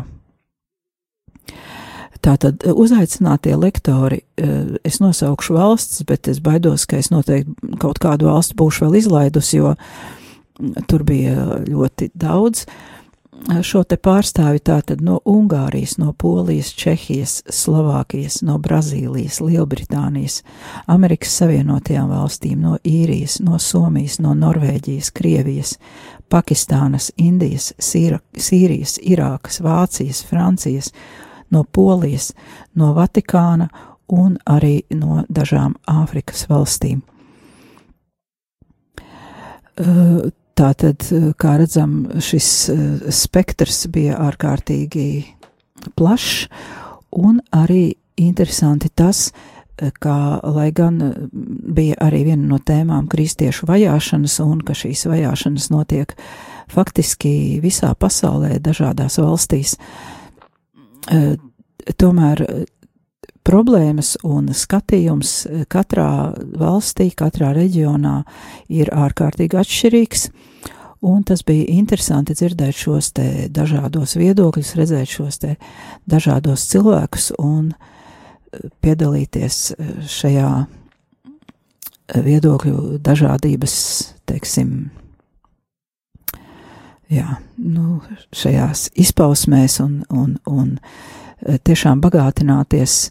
Tātad 2.25 2.63
uzaicinātie 2.65 3.53
lektori, 3.53 4.23
eh, 4.41 4.75
es 4.83 4.99
nosaukšu 4.99 5.53
valsts, 5.53 6.03
bet 6.09 6.27
es 6.27 6.41
baidos, 6.41 6.87
ka 6.89 6.97
es 6.97 7.11
noteikti 7.13 7.77
kaut 7.81 8.01
kādu 8.01 8.31
valstu 8.31 8.57
būšu 8.57 8.87
vēl 8.87 8.97
izlaidusi, 9.01 9.61
jo 9.61 9.75
tur 10.89 11.03
bija 11.03 11.61
ļoti 11.67 12.09
daudz. 12.17 12.65
Šo 13.61 13.83
te 13.83 13.97
pārstāvi 14.01 14.59
tātad 14.65 15.01
no 15.05 15.19
Ungārijas, 15.29 15.97
no 16.01 16.13
Polijas, 16.17 16.71
Čehijas, 16.73 17.37
Slovākijas, 17.51 18.39
no 18.45 18.57
Brazīlijas, 18.61 19.39
Lielbritānijas, 19.43 20.41
Amerikas 20.91 21.35
Savienotajām 21.39 22.09
valstīm, 22.09 22.61
no 22.65 22.77
Īrijas, 22.83 23.39
no 23.45 23.59
Somijas, 23.61 24.17
no 24.23 24.33
Norvēģijas, 24.37 25.11
Krievijas, 25.15 25.75
Pakistānas, 26.31 27.11
Indijas, 27.21 27.73
Sīra, 27.79 28.19
Sīrijas, 28.33 28.97
Irākas, 29.03 29.61
Vācijas, 29.61 30.23
Francijas, 30.25 30.91
no 31.53 31.63
Polijas, 31.63 32.31
no 32.73 32.93
Vatikāna 32.97 33.69
un 34.09 34.39
arī 34.49 34.79
no 34.93 35.23
dažām 35.29 35.77
Āfrikas 35.89 36.47
valstīm. 36.49 37.03
Uh, 39.75 40.31
Tātad, 40.55 41.03
kā 41.35 41.57
redzam, 41.59 42.05
šis 42.23 42.49
spektrs 43.11 43.85
bija 43.91 44.15
ārkārtīgi 44.23 45.07
plašs, 45.99 46.47
un 47.15 47.41
arī 47.51 47.97
interesanti 48.15 48.87
tas, 48.87 49.29
ka, 49.99 50.39
lai 50.55 50.69
gan 50.71 51.01
bija 51.75 51.97
arī 52.05 52.23
viena 52.29 52.47
no 52.53 52.59
tēmām 52.63 53.09
kristiešu 53.11 53.67
vajāšanas, 53.67 54.37
un 54.45 54.61
ka 54.63 54.75
šīs 54.77 55.05
vajāšanas 55.11 55.67
notiek 55.73 56.15
faktiski 56.71 57.59
visā 57.63 57.91
pasaulē, 57.99 58.55
dažādās 58.63 59.19
valstīs, 59.19 59.75
tomēr 61.99 62.45
problēmas 63.45 64.15
un 64.25 64.49
skatījums 64.53 65.45
katrā 65.71 66.33
valstī, 66.57 67.11
katrā 67.15 67.53
reģionā 67.55 68.21
ir 68.73 68.91
ārkārtīgi 68.93 69.61
atšķirīgs. 69.61 70.29
Un 71.05 71.23
tas 71.23 71.43
bija 71.45 71.65
interesanti 71.69 72.33
dzirdēt 72.33 72.77
šos 72.79 73.11
te 73.13 73.25
dažādos 73.53 74.15
viedokļus, 74.17 74.71
redzēt 74.79 75.11
šos 75.11 75.37
te 75.43 75.51
dažādos 76.09 76.63
cilvēkus 76.71 77.27
un 77.37 77.67
eh, 77.75 78.63
piedalīties 78.81 79.59
eh, 79.75 79.91
šajā 80.09 80.49
eh, 80.63 82.21
viedokļu 82.25 82.97
dažādības, 83.05 83.75
teiksim, 84.25 84.71
jā, 87.13 87.37
nu, 87.61 87.99
šajās 88.33 88.87
izpausmēs 89.05 89.77
un, 89.85 89.99
un, 90.09 90.39
un 90.49 90.79
tiešām 91.41 92.01
bagātināties 92.03 93.09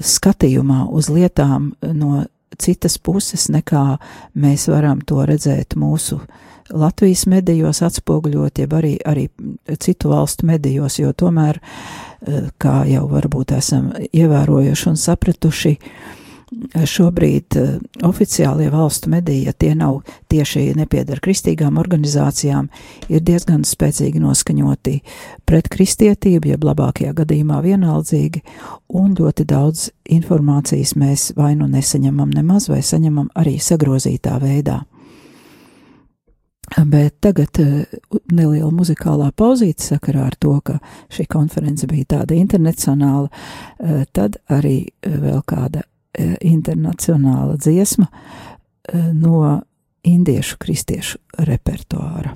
skatījumā 0.00 0.86
uz 0.88 1.10
lietām 1.12 1.74
no 1.92 2.24
citas 2.56 2.96
puses, 2.98 3.50
nekā 3.52 3.98
mēs 4.40 4.68
varam 4.72 5.02
to 5.04 5.20
redzēt 5.28 5.76
mūsu 5.76 6.16
uh, 6.16 6.44
Latvijas 6.70 7.26
medijos 7.26 7.80
atspoguļot, 7.82 8.58
jeb 8.58 8.74
arī, 8.74 8.96
arī 9.06 9.26
citu 9.78 10.10
valstu 10.10 10.46
medijos, 10.46 10.98
jo 10.98 11.12
tomēr, 11.12 11.60
eh, 12.26 12.48
kā 12.58 12.84
jau 12.90 13.06
varbūt 13.10 13.56
esam 13.56 13.92
ievērojuši 14.12 14.88
un 14.90 14.96
sapratuši, 14.96 15.76
šobrīd 16.86 17.56
uh, 17.58 17.70
oficiālie 18.06 18.68
valstu 18.70 19.10
mediji, 19.10 19.46
ja 19.48 19.52
tie 19.52 19.74
nav 19.74 20.00
tieši 20.30 20.68
nepiedara 20.78 21.22
kristīgām 21.22 21.78
organizācijām, 21.82 22.68
ir 23.10 23.24
diezgan 23.26 23.64
spēcīgi 23.66 24.22
noskaņoti 24.22 24.96
pret 25.48 25.70
kristietību, 25.72 26.52
jeb 26.54 26.66
labākajā 26.66 27.14
gadījumā 27.18 27.62
vienaldzīgi, 27.66 28.42
un 28.94 29.14
ļoti 29.18 29.46
daudz 29.48 29.88
informācijas 30.16 30.94
mēs 30.98 31.32
vai 31.36 31.54
nu 31.58 31.66
nesaņemam 31.70 32.30
nemaz, 32.34 32.70
vai 32.70 32.82
saņemam 32.86 33.32
arī 33.34 33.58
sagrozītā 33.62 34.38
veidā. 34.42 34.84
Bet 36.86 37.20
tagad 37.22 37.60
eh, 37.62 37.98
neliela 38.34 38.72
muzikālā 38.74 39.30
pauzīte 39.38 39.84
sakarā 39.86 40.26
ar 40.26 40.34
to, 40.38 40.56
ka 40.66 40.80
šī 41.14 41.28
konference 41.30 41.86
bija 41.86 42.16
tāda 42.16 42.34
internacionāla, 42.34 43.28
eh, 43.30 44.02
tad 44.12 44.40
arī 44.50 44.80
eh, 44.82 45.14
vēl 45.22 45.44
kāda 45.46 45.84
internacionāla 46.41 47.57
dziesma 47.57 48.07
no 49.13 49.61
indiešu 50.03 50.57
kristiešu 50.59 51.17
repertuāra. 51.39 52.35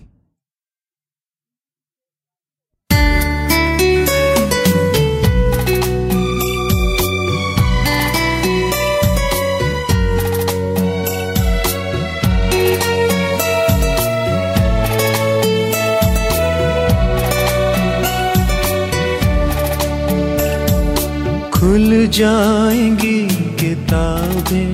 खुल 21.56 22.08
जाएंगी 22.08 23.39
किताबें 23.71 24.73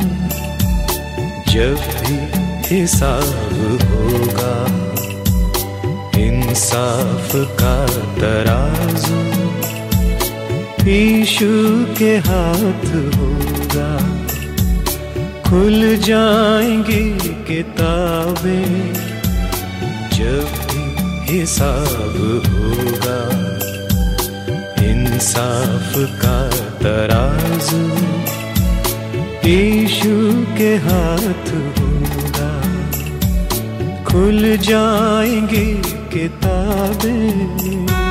जब 1.52 1.80
भी 1.96 2.14
हिसाब 2.66 3.58
होगा, 3.88 4.52
इंसाफ 6.20 7.34
का 7.60 7.74
तराजू 8.20 9.20
ईशु 10.90 11.50
के 11.98 12.10
हाथ 12.28 12.86
होगा। 13.16 13.90
खुल 15.50 15.96
जाएँगी 15.96 17.04
किताबें 17.50 18.94
जब 20.16 20.56
भी 20.70 20.86
हिसाब 21.32 22.16
होगा, 22.48 23.20
इंसाफ 24.88 25.92
का 26.24 26.38
तराजू 26.80 27.84
यीशु 29.46 30.12
के 30.58 30.76
हाथ 30.76 31.50
होगा। 31.78 32.50
खुल 34.04 34.56
जाएँगे 34.56 35.74
किताबें। 36.12 38.05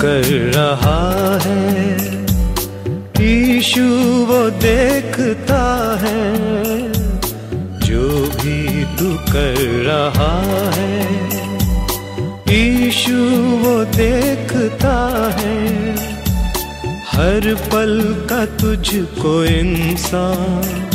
कर 0.00 0.52
रहा 0.54 1.38
है। 1.44 2.06
ईशु 3.20 3.80
वो 4.24 4.50
देखता 4.50 5.98
है। 6.02 6.36
जो 7.80 8.26
भी 8.26 8.84
तू 8.84 9.32
कर 9.32 9.54
रहा 9.86 10.42
है। 10.74 11.26
ईशु 12.50 13.16
वो 13.56 13.84
देखता 13.84 15.30
है। 15.40 15.92
हर 17.12 17.54
पल 17.54 18.26
का 18.30 18.46
तुझको 18.46 19.44
इंसान। 19.44 20.86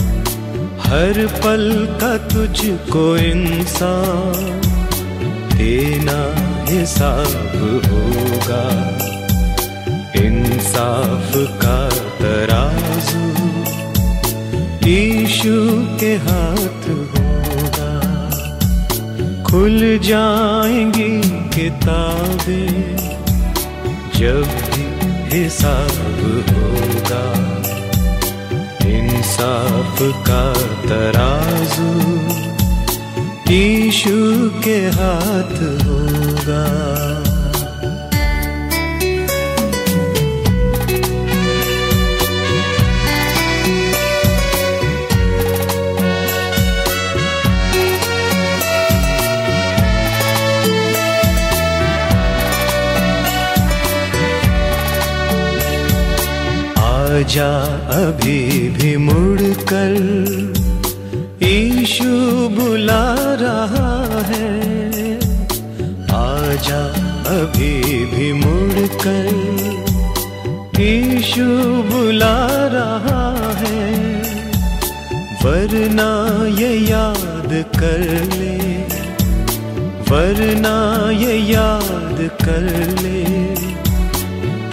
हर 0.80 1.28
पल 1.28 1.88
का 2.02 2.18
तुझको 2.18 3.18
इंसान। 3.18 4.62
देना 5.58 6.51
हिसाब 6.71 7.55
होगा। 7.86 8.63
इंसाफ 10.21 11.31
का 11.63 11.79
तराजू 12.19 13.25
ईशु 14.89 15.55
के 15.99 16.13
हाथ 16.15 16.84
होगा। 16.89 17.91
खुल 19.43 19.79
जाएँगी 20.03 21.13
किताबें 21.49 22.97
जब 24.15 24.47
भी 24.69 24.86
हिसाब 25.36 25.97
होगा। 26.49 27.23
इंसाफ 28.89 29.97
का 30.01 30.53
तराजू 30.89 31.91
ईशु 33.53 34.19
के 34.63 34.77
हाथ 34.97 35.55
होगा। 35.86 36.31
आजा 56.91 57.49
अभी 58.01 58.39
भी 58.77 58.95
मुड़ 59.08 59.41
कर 59.71 59.95
ईशु 61.49 62.13
बुला 62.58 63.04
रहा 63.41 63.89
अभी 67.41 68.06
भी 68.06 68.32
मुड़ 68.34 68.88
कर 69.04 69.30
ईशु 70.82 71.45
बुला 71.88 72.36
रहा 72.73 73.23
है, 73.60 73.80
वरना 75.43 76.10
ये 76.60 76.69
याद 76.89 77.51
कर 77.80 78.04
ले, 78.34 78.58
वरना 80.10 80.75
ये 81.13 81.36
याद 81.47 82.19
कर 82.43 82.67
ले, 83.01 83.23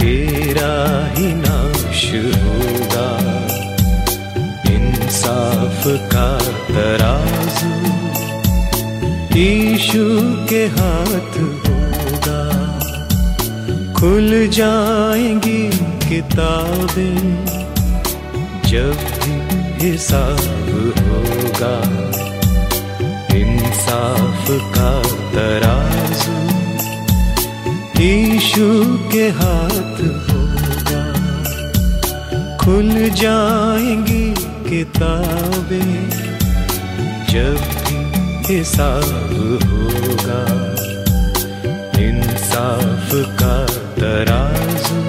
तेरा 0.00 0.74
ही 1.16 1.28
नाश 1.36 2.04
होगा। 2.36 3.10
इंसाफ 4.74 5.82
का 6.12 6.28
तराजू 6.68 7.72
ईशु 9.40 10.04
के 10.50 10.62
हाथ 10.76 11.27
खुल 13.98 14.30
जाएँगी 14.46 15.62
किताबें 16.08 17.46
जब 18.70 19.00
भी 19.22 19.34
हिसाब 19.80 20.68
होगा। 20.98 21.72
इंसाफ 23.36 24.46
का 24.76 24.92
तराजू 25.34 26.36
ईशु 28.02 28.68
के 29.12 29.28
हाथ 29.40 30.00
होगा। 30.28 31.02
खुल 32.56 32.92
जाएँगी 33.22 34.24
किताबें 34.70 35.92
जब 37.32 37.58
भी 37.82 38.54
हिसाब 38.54 39.34
होगा। 39.66 40.77
इंसाफ 42.07 43.09
का 43.41 43.55
तराजू 43.99 45.01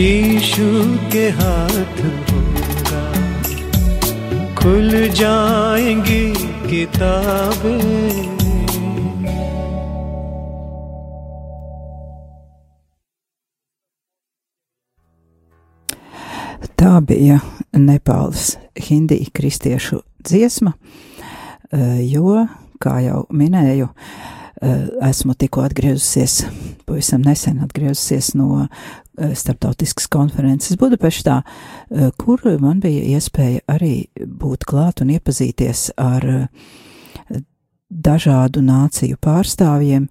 ईशु 0.00 0.68
के 1.12 1.28
हाथ 1.40 2.02
होगा 2.30 3.04
खुल 4.62 4.90
जाएंगी 5.20 6.24
किताबें 6.70 8.38
Tā 16.78 17.00
bija 17.02 17.40
Nepāles 17.74 18.54
Hindija 18.78 19.26
kristiešu 19.34 19.98
dziesma, 20.22 20.72
eh, 21.72 22.06
jo, 22.06 22.46
kā 22.78 23.00
jau 23.02 23.26
minēju, 23.34 23.88
eh, 23.88 24.41
esmu 25.01 25.35
tikko 25.39 25.63
atgriezusies, 25.67 26.43
pavisam 26.87 27.23
nesen 27.25 27.59
atgriezusies 27.63 28.33
no 28.39 28.63
eh, 28.63 29.33
starptautiskas 29.35 30.07
konferences 30.11 30.77
Budapeštā, 30.79 31.41
kur 32.17 32.41
man 32.61 32.79
bija 32.83 33.17
iespēja 33.17 33.63
arī 33.69 34.07
būt 34.15 34.65
klāt 34.69 35.03
un 35.03 35.11
iepazīties 35.13 35.91
ar 36.01 36.47
dažādu 37.89 38.63
nāciju 38.65 39.19
pārstāvjiem, 39.21 40.09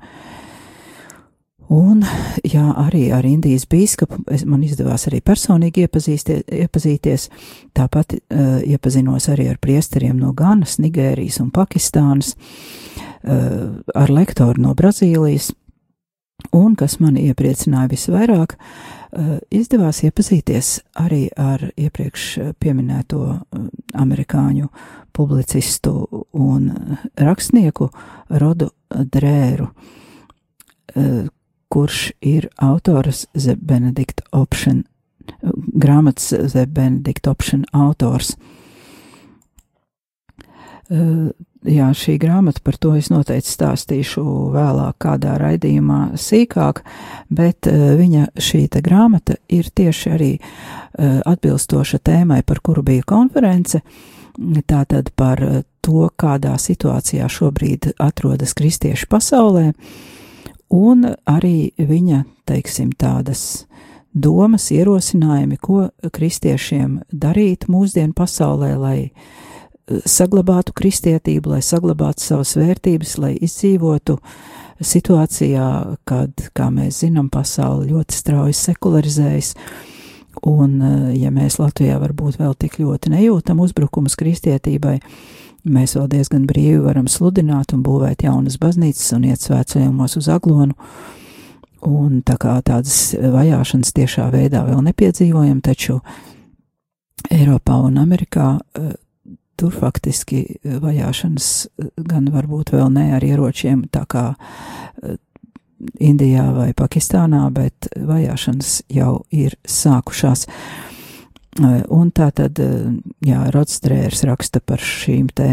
Un, 1.73 2.03
jā, 2.45 2.67
arī 2.77 3.07
ar 3.17 3.25
Indijas 3.25 3.63
bīskapu 3.71 4.19
man 4.45 4.61
izdevās 4.67 5.07
arī 5.09 5.23
personīgi 5.25 5.87
iepazīties. 5.87 7.29
Tāpat 7.73 8.13
uh, 8.13 8.59
iepazinos 8.61 9.31
arī 9.33 9.47
ar 9.55 9.61
priesteriem 9.63 10.19
no 10.21 10.35
Ganas, 10.37 10.77
Nigērijas 10.83 11.41
un 11.41 11.49
Pakistānas, 11.55 12.35
uh, 12.35 12.82
ar 13.23 14.11
lektoru 14.11 14.63
no 14.63 14.75
Brazīlijas. 14.75 15.53
Un, 16.53 16.75
kas 16.75 16.97
mani 16.99 17.29
iepriecināja 17.31 17.87
visvairāk, 17.93 18.57
uh, 18.57 19.37
izdevās 19.55 20.03
iepazīties 20.03 20.73
arī 20.99 21.29
ar 21.39 21.69
iepriekš 21.79 22.57
pieminēto 22.59 23.21
uh, 23.23 23.69
amerikāņu 23.95 24.67
publicistu 25.13 26.25
un 26.33 26.71
rakstnieku 27.21 27.91
Rodu 28.41 28.71
Drēru. 28.91 29.69
Kurš 31.73 31.99
ir 32.21 32.49
autors 32.61 33.27
The 33.33 33.55
Benedict 33.57 34.21
Option, 34.33 34.83
grāmatas 35.85 36.33
The 36.53 36.67
Benedict 36.67 37.29
Option 37.29 37.65
autors. 37.73 38.35
Uh, 41.63 41.73
jā, 41.73 41.89
šī 41.97 42.17
grāmata 42.23 42.63
par 42.65 42.79
to 42.81 42.95
es 42.99 43.11
noteikti 43.13 43.51
stāstīšu 43.53 44.25
vēlāk 44.55 44.99
kādā 45.03 45.37
raidījumā 45.43 46.01
sīkāk, 46.21 46.83
bet 47.31 47.69
uh, 47.71 47.93
viņa 47.99 48.31
šī 48.39 48.65
te 48.73 48.83
grāmata 48.85 49.39
ir 49.49 49.71
tieši 49.71 50.15
arī 50.17 50.33
uh, 50.39 51.21
atbilstoša 51.27 52.03
tēmai, 52.03 52.43
par 52.47 52.63
kuru 52.65 52.85
bija 52.87 53.07
konference, 53.07 53.83
tātad 54.67 55.11
par 55.17 55.43
to, 55.85 56.09
kādā 56.17 56.55
situācijā 56.57 57.27
šobrīd 57.29 57.93
atrodas 58.01 58.55
kristieši 58.57 59.11
pasaulē, 59.11 59.69
uh, 59.73 60.11
un 60.73 61.05
arī 61.29 61.73
viņa, 61.77 62.25
teiksim, 62.49 62.93
tādas 62.99 63.67
domas, 64.13 64.71
ierosinājumi, 64.73 65.59
ko 65.61 65.87
kristiešiem 66.13 67.01
darīt 67.13 67.69
mūsdienu 67.73 68.17
pasaulē, 68.17 68.75
lai 68.81 68.99
eh, 69.05 69.52
saglabātu 69.89 70.75
kristietību, 70.77 71.55
lai 71.55 71.63
saglabātu 71.65 72.25
savas 72.25 72.55
vērtības, 72.59 73.17
lai 73.23 73.33
izdzīvotu 73.43 74.19
situācijā, 74.83 75.69
kad, 76.09 76.49
kā 76.57 76.71
mēs 76.75 77.03
zinām, 77.05 77.29
pasauli 77.33 77.93
ļoti 77.93 78.19
strauji 78.19 78.59
sekularizējas. 78.59 79.55
Un, 80.49 80.81
eh, 80.83 81.15
ja 81.21 81.31
mēs 81.31 81.61
Latvijā 81.61 82.01
varbūt 82.01 82.41
vēl 82.41 82.55
tik 82.59 82.81
ļoti 82.81 83.13
nejūtam 83.13 83.61
uzbrukumus 83.61 84.17
kristietībai, 84.17 84.99
Mēs 85.63 85.93
vēl 85.95 86.09
diezgan 86.11 86.43
brīvi 86.51 86.81
varam 86.83 87.07
sludināt 87.07 87.71
un 87.71 87.85
būvēt 87.87 88.25
jaunas 88.27 88.57
baznīcas 88.59 89.13
un 89.15 89.29
iet 89.29 89.45
svētceļumos 89.45 90.17
uz 90.19 90.29
aglonu. 90.35 90.75
Un 91.87 92.19
tā 92.27 92.35
kā 92.43 92.57
tādas 92.67 93.13
vajāšanas 93.15 93.95
tiešā 93.95 94.27
veidā 94.35 94.65
vēl 94.67 94.83
nepiedzīvojam, 94.89 95.61
taču 95.63 96.01
Eiropā 97.31 97.79
un 97.87 98.01
Amerikā 98.03 98.57
uh, 99.53 99.57
tur 99.57 99.75
faktiski 99.75 100.45
vajāšanas 100.65 101.51
gan 102.09 102.31
varbūt 102.33 102.73
vēl 102.75 102.89
ne 102.93 103.11
ar 103.17 103.25
ieročiem, 103.25 103.87
tā 103.93 104.07
kā 104.09 104.33
uh, 104.35 105.19
Indijā 105.99 106.45
vai 106.55 106.69
Pakistānā, 106.79 107.49
bet 107.51 107.89
vajāšanas 107.99 108.85
jau 108.95 109.25
ir 109.35 109.57
sākušās. 109.67 110.47
Uh, 110.47 110.91
Un 111.93 112.09
tā 112.17 112.31
tad, 112.33 112.57
jā, 113.21 113.41
Rodstrērs 113.53 114.23
raksta 114.25 114.63
par 114.65 114.81
šīm 114.81 115.27
te 115.37 115.51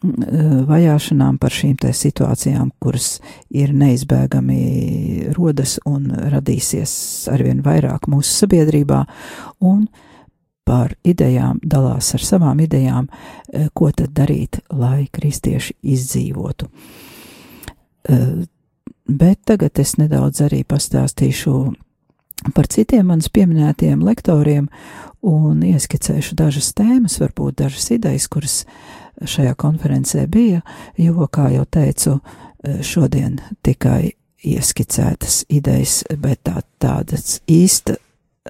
vajāšanām, 0.00 1.36
par 1.40 1.52
šīm 1.52 1.74
te 1.82 1.90
situācijām, 1.92 2.70
kuras 2.80 3.18
ir 3.52 3.74
neizbēgami 3.76 5.34
rodas 5.36 5.76
un 5.88 6.08
radīsies 6.32 6.94
arvien 7.32 7.60
vairāk 7.64 8.08
mūsu 8.08 8.46
sabiedrībā, 8.46 9.02
un 9.60 9.84
par 10.66 10.96
idejām 11.06 11.60
dalās 11.62 12.12
ar 12.16 12.24
savām 12.26 12.60
idejām, 12.64 13.08
ko 13.74 13.90
tad 13.94 14.12
darīt, 14.16 14.60
lai 14.74 15.06
kristieši 15.12 15.76
izdzīvotu. 15.94 16.68
Bet 19.06 19.38
tagad 19.46 19.78
es 19.78 19.96
nedaudz 20.00 20.42
arī 20.42 20.64
pastāstīšu 20.66 21.56
par 22.54 22.66
citiem 22.70 23.06
manis 23.08 23.30
pieminētiem 23.32 24.02
lektoriem 24.04 24.66
un 25.26 25.62
ieskicēšu 25.66 26.36
dažas 26.38 26.72
tēmas, 26.76 27.18
varbūt 27.22 27.62
dažas 27.62 27.88
idejas, 27.94 28.28
kuras 28.30 28.56
šajā 29.22 29.54
konferencē 29.58 30.26
bija, 30.30 30.60
jo, 30.98 31.26
kā 31.32 31.48
jau 31.54 31.64
teicu, 31.70 32.18
šodien 32.82 33.38
tikai 33.64 34.16
ieskicētas 34.46 35.44
idejas, 35.48 36.02
bet 36.20 36.42
tā, 36.46 36.60
tādas 36.82 37.40
īsta, 37.50 37.96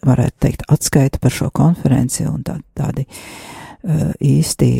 varētu 0.04 0.36
teikt, 0.42 0.66
atskaita 0.72 1.20
par 1.22 1.34
šo 1.34 1.50
konferenci 1.54 2.26
un 2.28 2.42
tā, 2.46 2.58
tādi 2.76 3.06
īsti 3.86 4.70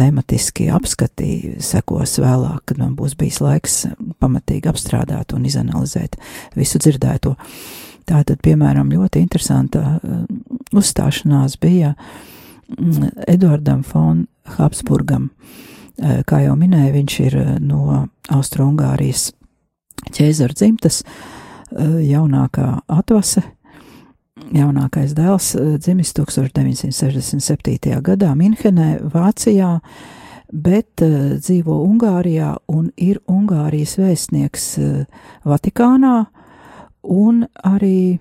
tematiski 0.00 0.70
apskati 0.72 1.56
sekos 1.62 2.18
vēlāk, 2.22 2.64
kad 2.70 2.80
man 2.80 2.94
būs 2.98 3.16
bijis 3.18 3.40
laiks 3.44 3.76
pamatīgi 4.22 4.70
apstrādāt 4.70 5.34
un 5.36 5.46
izanalizēt 5.48 6.16
visu 6.56 6.80
dzirdēto. 6.80 7.34
Tātad, 8.08 8.40
piemēram, 8.42 8.90
ļoti 8.90 9.20
interesanta 9.22 9.82
uh, 9.96 10.22
uzstāšanās 10.74 11.58
bija 11.62 11.92
mm, 11.94 13.10
Eduardam 13.30 13.84
von 13.92 14.24
Habsburgam. 14.56 15.28
Uh, 16.00 16.22
kā 16.26 16.42
jau 16.46 16.56
minēju, 16.58 16.94
viņš 16.96 17.18
ir 17.26 17.38
uh, 17.38 17.52
no 17.60 18.06
Austro-Ungārijas 18.32 19.30
ķēzara 20.16 20.56
dzimtas, 20.56 21.02
jaunākā 21.70 22.80
atvase, 22.90 23.44
jaunākais 24.38 25.14
dēls 25.16 25.52
uh, 25.58 25.74
dzimis 25.80 26.12
1967. 26.16 28.00
gadā 28.04 28.32
Minhenē, 28.38 28.90
Vācijā, 29.12 29.78
bet 30.50 31.04
uh, 31.04 31.36
dzīvo 31.38 31.80
Ungārijā 31.86 32.54
un 32.72 32.90
ir 32.96 33.20
Ungārijas 33.30 33.96
vēstnieks 34.00 34.66
uh, 34.80 35.04
Vatikānā 35.48 36.24
un 37.02 37.46
arī 37.64 38.18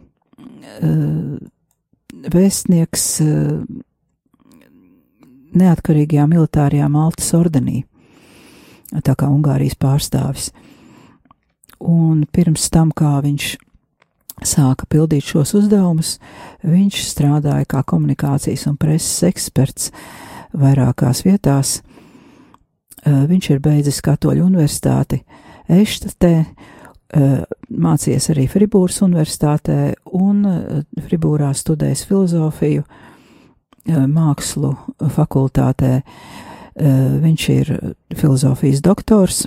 vēstnieks 2.31 3.05
neatkarīgajā 5.59 6.27
militārajā 6.29 6.87
Maltas 6.93 7.33
ordenī, 7.35 7.81
tā 9.03 9.17
kā 9.19 9.27
Ungārijas 9.27 9.75
pārstāvis. 9.81 10.51
Un 11.83 12.23
pirms 12.31 12.69
tam, 12.71 12.93
kā 12.95 13.17
viņš 13.25 13.57
sāka 14.47 14.87
pildīt 14.89 15.25
šos 15.25 15.53
uzdevumus, 15.57 16.17
viņš 16.63 17.03
strādāja 17.09 17.67
kā 17.69 17.83
komunikācijas 17.87 18.67
un 18.69 18.77
preses 18.79 19.23
eksperts 19.27 19.91
vairākās 20.53 21.23
vietās. 21.27 21.79
Viņš 23.05 23.49
ir 23.53 23.61
beidzis 23.63 24.01
Katoļu 24.03 24.43
universitāti 24.45 25.21
Eštatē, 25.69 26.33
mācījies 27.69 28.29
arī 28.33 28.47
Fribūras 28.49 28.99
universitātē 29.05 29.77
un 30.17 30.43
Fribūrā 31.07 31.53
studējis 31.55 32.03
filozofiju, 32.09 32.83
mākslu 33.89 34.73
fakultātē. 35.15 36.01
Viņš 36.79 37.47
ir 37.55 37.71
filozofijas 38.15 38.83
doktors, 38.85 39.45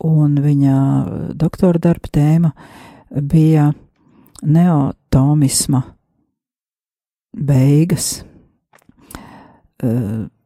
un 0.00 0.38
viņa 0.40 0.76
doktora 1.36 1.78
darba 1.78 2.08
tēma 2.12 2.54
bija 3.10 3.70
neotomisma 4.42 5.82
beigas 7.36 8.24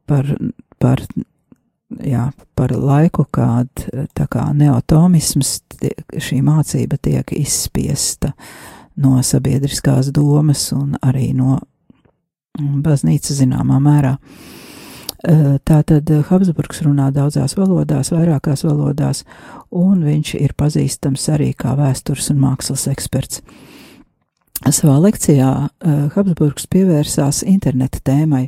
par, 0.06 0.28
par, 0.78 1.02
jā, 2.04 2.24
par 2.54 2.74
laiku, 2.76 3.26
kad 3.34 3.86
tā 4.14 4.26
kā 4.30 4.46
neotomisms, 4.54 5.56
šī 6.22 6.40
mācība 6.44 6.98
tiek 7.02 7.32
izspiesta 7.36 8.34
no 9.00 9.18
sabiedriskās 9.22 10.12
domas 10.14 10.68
un 10.76 10.94
arī 11.02 11.32
no 11.34 11.58
baznīca 12.58 13.34
zināmā 13.34 13.80
mērā. 13.82 14.14
Tātad 15.64 16.10
Habsburgs 16.28 16.82
runā 16.84 17.08
daudzās 17.14 17.56
valodās, 17.56 18.12
vairākās 18.12 18.62
valodās, 18.66 19.24
un 19.72 20.04
viņš 20.04 20.34
ir 20.36 20.52
pazīstams 20.58 21.24
arī 21.32 21.54
kā 21.56 21.72
vēstures 21.78 22.28
un 22.34 22.42
mākslas 22.44 22.84
eksperts. 22.92 23.40
Savā 24.64 24.94
lekcijā 25.02 25.48
Habsburgs 26.14 26.64
pievērsās 26.72 27.42
interneta 27.44 28.00
tēmai 28.00 28.46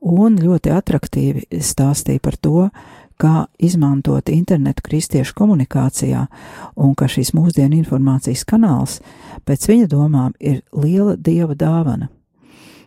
un 0.00 0.38
ļoti 0.40 0.72
attraktīvi 0.72 1.60
stāstīja 1.60 2.22
par 2.24 2.38
to, 2.40 2.68
kā 3.20 3.46
izmantot 3.60 4.28
internetu 4.32 4.84
kristiešu 4.84 5.34
komunikācijā, 5.36 6.26
un 6.76 6.94
ka 6.96 7.08
šis 7.08 7.32
mūsdienu 7.36 7.78
informācijas 7.80 8.44
kanāls 8.48 9.00
pēc 9.48 9.68
viņa 9.70 9.88
domām 9.92 10.34
ir 10.40 10.62
liela 10.72 11.16
dieva 11.16 11.56
dāvana. 11.56 12.10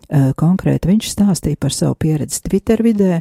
Eh, 0.09 0.31
konkrēti 0.33 0.89
viņš 0.89 1.09
stāstīja 1.13 1.57
par 1.62 1.73
savu 1.73 1.93
pieredzi 2.01 2.41
Twitter 2.41 2.81
vidē, 2.81 3.19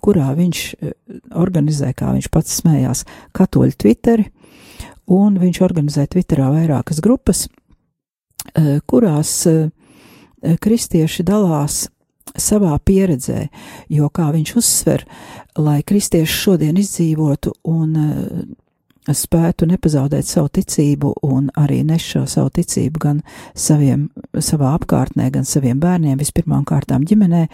kurā 0.00 0.30
viņš 0.36 0.60
eh, 0.80 0.94
organizē, 1.36 1.92
kā 1.92 2.14
viņš 2.16 2.28
pats 2.32 2.54
smējās, 2.62 3.04
katoļu 3.36 3.76
Twitteri, 3.76 4.30
un 5.12 5.36
viņš 5.40 5.60
organizē 5.60 6.06
Twitterā 6.08 6.48
vairākas 6.54 7.02
grupas, 7.04 7.44
eh, 7.48 7.61
kurās 8.86 9.34
kristieši 10.42 11.24
dalās 11.26 11.86
savā 12.38 12.74
pieredzē, 12.84 13.46
jo, 13.92 14.08
kā 14.14 14.30
viņš 14.32 14.56
uzsver, 14.58 15.04
lai 15.58 15.82
kristieši 15.86 16.32
šodien 16.32 16.78
izdzīvotu 16.80 17.54
un 17.68 17.96
spētu 19.02 19.66
nepazaudēt 19.66 20.28
savu 20.28 20.50
ticību 20.54 21.10
un 21.26 21.48
arī 21.58 21.80
nes 21.86 22.04
šo 22.06 22.22
savu 22.30 22.52
ticību 22.54 23.00
gan 23.02 23.22
saviem, 23.58 24.06
savā 24.38 24.76
apkārtnē, 24.76 25.26
gan 25.34 25.48
saviem 25.48 25.80
bērniem, 25.82 26.20
vispirmām 26.20 26.62
kārtām 26.68 27.02
ģimenē, 27.08 27.48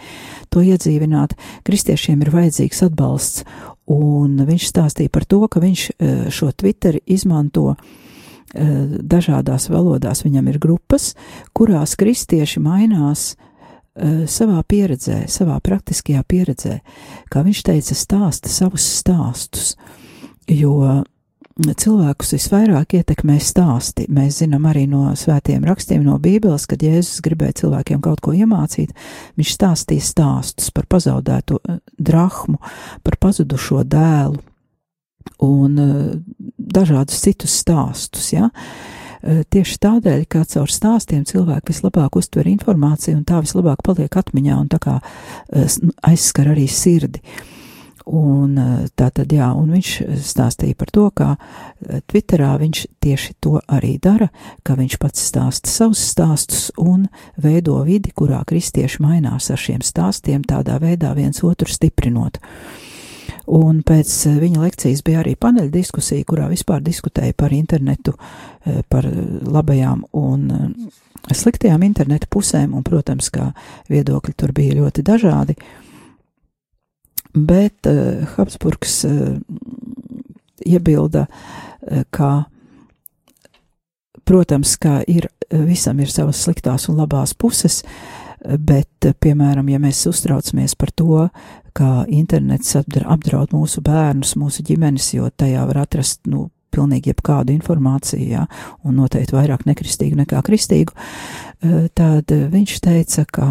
to 0.53 0.61
iedzīvināt, 0.61 1.33
kristiešiem 1.65 2.21
ir 2.21 2.31
vajadzīgs 2.35 2.83
atbalsts, 2.85 3.47
un 3.89 4.37
viņš 4.45 4.69
stāstīja 4.69 5.09
par 5.09 5.25
to, 5.25 5.41
ka 5.49 5.63
viņš 5.63 5.87
šo 6.29 6.51
Twitteri 6.53 7.01
izmanto 7.09 7.71
e, 7.73 7.77
dažādās 8.53 9.69
valodās, 9.69 10.23
viņam 10.25 10.47
ir 10.49 10.59
grupas, 10.61 11.13
kurās 11.53 11.95
kristieši 11.99 12.61
mainās 12.63 13.35
e, 13.35 14.25
savā 14.25 14.63
pieredzē, 14.65 15.25
savā 15.29 15.59
praktiskajā 15.61 16.23
pieredzē, 16.27 16.79
kā 17.29 17.43
viņš 17.45 17.63
teica, 17.69 17.97
stāsta 17.97 18.49
savus 18.49 18.87
stāstus, 18.99 19.75
jo 20.49 21.03
cilvēkus 21.59 22.33
visvairāk 22.37 22.95
ietekmē 22.99 23.37
stāsti. 23.43 24.07
Mēs 24.11 24.39
zinām 24.41 24.65
arī 24.69 24.85
no 24.89 25.09
svētiem 25.19 25.65
rakstiem, 25.67 26.03
no 26.05 26.17
Bībeles, 26.21 26.65
kad 26.69 26.83
Jēzus 26.83 27.19
gribēja 27.25 27.59
cilvēkiem 27.63 28.01
kaut 28.03 28.21
ko 28.23 28.33
iemācīt, 28.33 28.93
viņš 29.39 29.55
stāstīja 29.57 30.05
stāstus 30.05 30.71
par 30.71 30.87
pazaudēto 30.89 31.59
eh, 31.59 31.81
drahmu, 31.99 32.59
par 33.03 33.19
pazudušo 33.19 33.83
dēlu 33.83 34.39
un 35.45 35.77
eh, 35.79 35.99
dažādus 36.57 37.21
citus 37.23 37.55
stāstus. 37.61 38.31
Ja? 38.33 38.49
Eh, 39.21 39.43
tieši 39.49 39.77
tādēļ, 39.85 40.25
ka 40.31 40.45
caur 40.49 40.71
stāstiem 40.71 41.25
cilvēki 41.29 41.73
vislabāk 41.73 42.19
uztver 42.19 42.49
informāciju 42.51 43.19
un 43.19 43.27
tā 43.27 43.43
vislabāk 43.43 43.83
paliek 43.85 44.19
atmiņā 44.21 44.59
un 44.59 44.67
tā 44.71 44.81
kā 44.83 44.99
aizskar 46.07 46.53
arī 46.53 46.67
sirdi. 46.71 47.23
Uh, 47.23 47.55
Un 48.09 48.57
eh, 48.57 48.87
tā 48.97 49.11
tad, 49.13 49.29
jā, 49.29 49.51
un 49.53 49.69
viņš 49.75 49.89
stāstīja 50.25 50.77
par 50.79 50.89
to, 50.93 51.05
eh, 51.21 51.99
Twitterā 52.09 52.55
viņš 52.57 52.85
tieši 53.05 53.35
to 53.39 53.59
arī 53.69 53.99
dara, 54.01 54.31
ka 54.65 54.73
viņš 54.79 54.97
pats 54.97 55.27
stāsta 55.29 55.69
savus 55.69 56.01
stāstus 56.01 56.71
un 56.77 57.07
veido 57.37 57.77
vidi, 57.85 58.09
kurā 58.09 58.41
kristieši 58.49 59.03
mainās 59.05 59.51
ar 59.53 59.61
šiem 59.61 59.85
stāstiem, 59.85 60.41
tādā 60.41 60.79
veidā 60.81 61.13
viens 61.13 61.43
otru 61.43 61.69
stiprinot. 61.69 62.39
Un 63.57 63.81
pēc 63.85 64.13
eh, 64.29 64.39
viņa 64.43 64.63
lekcijas 64.63 65.03
bija 65.05 65.23
arī 65.23 65.35
paneļa 65.39 65.73
diskusija, 65.73 66.27
kurā 66.27 66.47
vispār 66.51 66.83
diskutēja 66.85 67.33
par 67.37 67.55
internetu, 67.55 68.13
par 68.91 69.05
labajām 69.09 70.03
un 70.19 70.49
sliktajām 71.33 71.81
internetu 71.87 72.27
pusēm, 72.29 72.75
un, 72.77 72.83
protams, 72.85 73.31
kā 73.33 73.47
viedokļi 73.89 74.33
tur 74.37 74.51
bija 74.53 74.75
ļoti 74.77 75.05
dažādi. 75.07 75.55
Uh, 75.55 75.89
bet 77.33 77.85
uh, 77.85 78.27
Habsburgs 78.35 79.03
uh, 79.05 79.37
iebilda, 80.65 81.25
uh, 81.25 82.03
ka, 82.09 82.43
protams, 84.23 84.75
ka 84.77 84.99
ir, 85.07 85.29
visam 85.49 85.99
ir 85.99 86.11
savas 86.13 86.41
sliktās 86.43 86.89
un 86.89 86.99
labās 86.99 87.33
puses, 87.33 87.81
bet, 88.43 89.09
piemēram, 89.21 89.69
ja 89.71 89.79
mēs 89.81 90.05
uztraucamies 90.09 90.75
par 90.79 90.93
to, 90.95 91.25
kā 91.75 92.05
internets 92.11 92.75
apdraud 92.79 93.53
mūsu 93.55 93.83
bērnus, 93.85 94.35
mūsu 94.39 94.65
ģimenes, 94.67 95.13
jo 95.15 95.29
tajā 95.29 95.65
var 95.69 95.83
atrast, 95.85 96.21
nu, 96.31 96.49
pilnīgi 96.73 97.09
jebkādu 97.09 97.53
informāciju, 97.55 98.27
jā, 98.29 98.45
un 98.85 98.99
noteikti 98.99 99.35
vairāk 99.35 99.65
nekristīgu 99.65 100.19
nekā 100.21 100.41
kristīgu, 100.45 100.93
tad 101.97 102.29
viņš 102.29 102.75
teica, 102.85 103.25
ka 103.25 103.47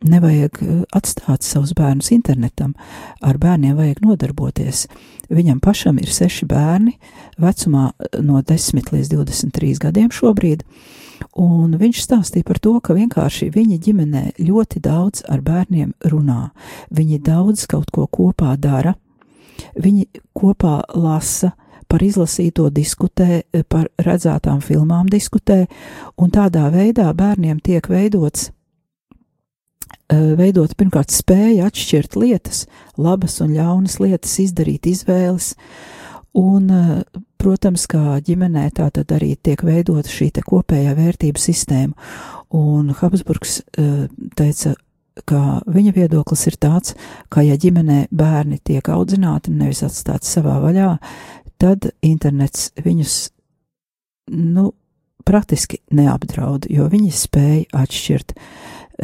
Nevajag 0.00 0.58
eh, 0.62 0.76
atstāt 0.96 1.44
savus 1.44 1.74
bērnus 1.76 2.08
internetam, 2.14 2.72
ar 3.20 3.36
bērniem 3.36 3.76
vajag 3.76 4.00
nodarboties. 4.00 4.86
Viņam 5.28 5.58
pašam 5.60 5.98
ir 6.00 6.08
seši 6.08 6.46
bērni, 6.48 6.94
vecumā 7.40 7.90
eh, 7.92 8.20
no 8.24 8.40
10 8.40 8.94
līdz 8.94 9.10
23 9.12 9.82
gadiem 9.82 10.08
šobrīd, 10.08 10.64
un 11.36 11.76
viņš 11.76 12.00
stāstīja 12.00 12.48
par 12.48 12.58
to, 12.64 12.78
ka 12.80 12.96
vienkārši 12.96 13.50
viņa 13.52 13.76
ģimenē 13.84 14.22
ļoti 14.40 14.80
daudz 14.80 15.26
ar 15.28 15.42
bērniem 15.44 15.92
runā. 16.08 16.48
Viņi 16.88 17.20
daudz 17.26 17.66
kaut 17.68 17.92
ko 17.92 18.06
kopā 18.08 18.54
dara, 18.56 18.94
viņi 19.76 20.06
kopā 20.32 20.78
lasa, 20.96 21.52
par 21.90 22.00
izlasīto 22.06 22.70
diskutē, 22.72 23.42
eh, 23.42 23.62
par 23.68 23.90
redzētām 24.00 24.64
filmām 24.64 25.12
diskutē, 25.12 25.66
un 26.16 26.32
tādā 26.32 26.70
veidā 26.72 27.12
bērniem 27.12 27.60
tiek 27.60 27.84
veidots 27.84 28.48
veidot 30.10 30.72
pirmkārt 30.78 31.12
spēju 31.14 31.64
atšķirt 31.66 32.16
lietas, 32.18 32.64
labas 32.98 33.38
un 33.44 33.54
ļaunas 33.54 33.98
lietas, 34.02 34.36
izdarīt 34.42 34.88
izvēles, 34.90 35.54
un, 36.34 36.70
eh, 36.70 37.02
protams, 37.40 37.86
kā 37.86 38.18
ģimenē 38.20 38.70
tā 38.74 38.90
tad 38.90 39.12
arī 39.14 39.36
tiek 39.36 39.62
veidota 39.62 40.08
šī 40.08 40.30
kopējā 40.42 40.94
vērtību 40.98 41.38
sistēma, 41.38 41.94
un 42.50 42.94
Habsburgs 42.94 43.60
eh, 43.78 44.08
teica, 44.36 44.74
ka 45.26 45.60
viņa 45.66 45.92
viedoklis 45.94 46.46
ir 46.46 46.56
tāds, 46.56 46.94
ka 47.28 47.42
ja 47.42 47.56
ģimenē 47.56 48.08
bērni 48.10 48.58
tiek 48.64 48.82
audzināti, 48.88 49.50
nevis 49.50 49.82
atstāti 49.82 50.26
savā 50.26 50.60
vaļā, 50.62 50.98
tad 51.58 51.90
internets 52.02 52.70
viņus, 52.80 53.30
nu, 54.30 54.72
praktiski 55.26 55.80
neapdraud, 55.94 56.66
jo 56.70 56.86
viņi 56.90 57.10
spēja 57.14 57.82
atšķirt, 57.82 58.34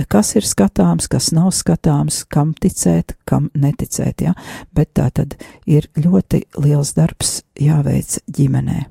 kas 0.09 0.35
ir 0.37 0.47
skatāms, 0.47 1.09
kas 1.09 1.31
nav 1.37 1.53
skatāms, 1.57 2.25
kam 2.29 2.53
ticēt, 2.55 3.17
kam 3.29 3.49
neticēt, 3.55 4.27
ja? 4.27 4.35
bet 4.75 4.93
tā 4.99 5.09
tad 5.15 5.39
ir 5.67 5.89
ļoti 5.97 6.45
liels 6.63 6.95
darbs 6.97 7.41
jāveic 7.61 8.19
ģimenē. 8.27 8.85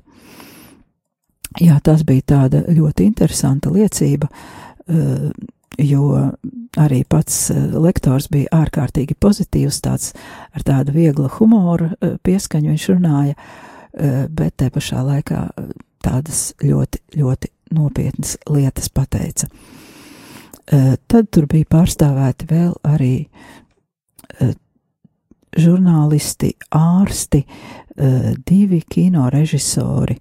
Jā, 1.62 1.78
tas 1.80 2.02
bija 2.04 2.24
tāda 2.34 2.64
ļoti 2.68 3.06
interesanta 3.06 3.70
liecība, 3.72 4.28
eh, 4.88 5.30
jo 5.80 6.10
arī 6.76 7.00
pats 7.08 7.50
eh, 7.50 7.62
lektors 7.72 8.28
bija 8.32 8.50
ārkārtīgi 8.52 9.16
pozitīvs, 9.20 9.80
tāds 9.80 10.12
ar 10.52 10.66
tādu 10.66 10.92
vieglu 10.96 11.30
humoru 11.38 11.92
eh, 11.94 12.18
pieskaņu 12.22 12.74
viņš 12.74 12.90
runāja, 12.92 13.38
bet 13.96 14.58
te 14.60 14.66
pašā 14.68 15.00
laikā 15.00 15.38
tādas 16.04 16.50
ļoti, 16.60 16.98
ļoti 17.16 17.48
nopietnas 17.72 18.34
lietas 18.52 18.90
pateica. 18.92 19.48
Tad 20.66 21.28
tur 21.30 21.46
bija 21.46 21.68
pārstāvēti 21.70 22.48
vēl 22.50 22.72
arī 22.82 23.28
žurnālisti, 25.56 26.50
ārsti, 26.74 27.44
divi 28.50 28.80
kino 28.90 29.28
režisori, 29.30 30.18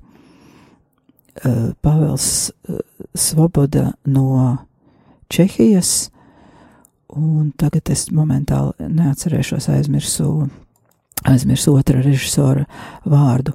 Eh, 1.44 1.74
Pāvils 1.82 2.52
eh, 2.70 2.80
Svoboda 3.14 3.92
no 4.06 4.58
Čehijas, 5.28 6.10
un 7.12 7.52
tagad 7.60 7.92
es 7.92 8.06
momentāli 8.16 8.88
neatcerēšos, 8.88 9.68
aizmirsu, 9.74 10.30
aizmirsu 11.28 11.74
otra 11.76 12.00
režisora 12.06 12.64
vārdu. 13.04 13.52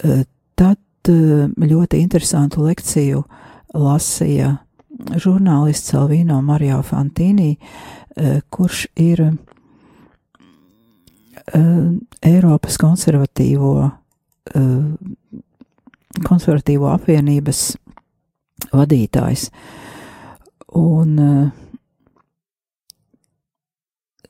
Eh, 0.00 0.24
tad 0.56 0.80
ļoti 1.02 2.00
interesantu 2.00 2.64
lekciju 2.64 3.24
lasīja 3.74 4.54
žurnālists 5.10 5.92
Salvino 5.92 6.40
Mario 6.42 6.82
Fantīnī, 6.86 7.56
kurš 8.52 8.86
ir 9.00 9.24
Eiropas 12.22 12.78
konservatīvo 12.80 13.72
konservatīvo 16.28 16.90
apvienības 16.92 17.60
vadītājs. 18.72 19.46
Un 20.78 21.16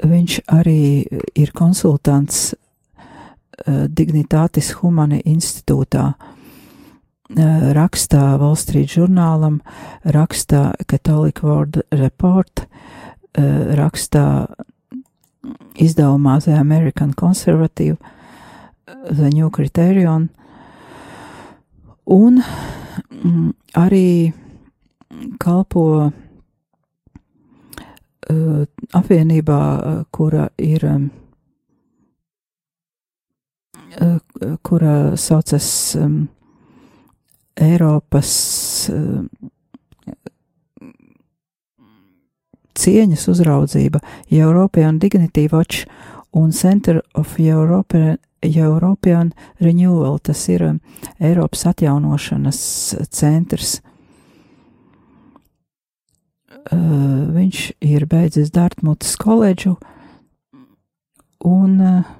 viņš 0.03 0.39
arī 0.53 0.83
ir 1.39 1.55
konsultants 1.57 2.53
Dignitātis 3.63 4.73
Humani 4.81 5.21
institūtā. 5.29 6.07
Uh, 6.13 6.32
rakstā 7.37 8.37
Wall 8.41 8.57
Street 8.57 8.91
žurnālam, 8.93 9.61
rakstā 10.05 10.73
Catholic 10.87 11.43
World 11.43 11.83
Report, 11.93 12.67
rakstā 13.79 14.47
izdevumā 15.81 16.41
The 16.45 16.59
American 16.61 17.13
Conservative, 17.13 17.97
The 18.87 19.31
New 19.33 19.51
Criterion, 19.51 20.29
un 22.07 22.43
mm, 22.43 23.53
arī 23.79 24.33
kalpo 25.41 26.13
apvienībā, 28.93 29.61
kura 30.13 30.49
ir, 30.59 30.87
kura 34.63 35.17
saucas 35.17 35.69
um, 36.01 36.29
Eiropas 37.61 38.33
uh, 38.93 39.25
cieņas 42.79 43.29
uzraudzība, 43.29 44.01
European 44.31 44.99
Dignity 44.99 45.49
Watch 45.53 45.87
un 46.33 46.53
Center 46.53 47.03
of 47.15 47.39
European 47.39 48.19
European 48.43 49.33
Renewal, 49.61 50.19
tas 50.19 50.49
ir 50.49 50.65
um, 50.67 50.81
Eiropas 51.21 51.67
atjaunošanas 51.71 52.61
centrs. 53.15 53.77
Uh, 56.73 57.31
viņš 57.35 57.61
ir 57.83 58.07
beidzis 58.07 58.53
Dartmutas 58.55 59.17
koledžu 59.19 59.77
un 61.47 61.79
uh, 61.83 62.11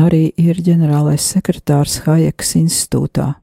arī 0.00 0.30
ir 0.40 0.60
ģenerālais 0.64 1.24
sekretārs 1.34 2.02
Hajekas 2.06 2.54
institūtā. 2.60 3.41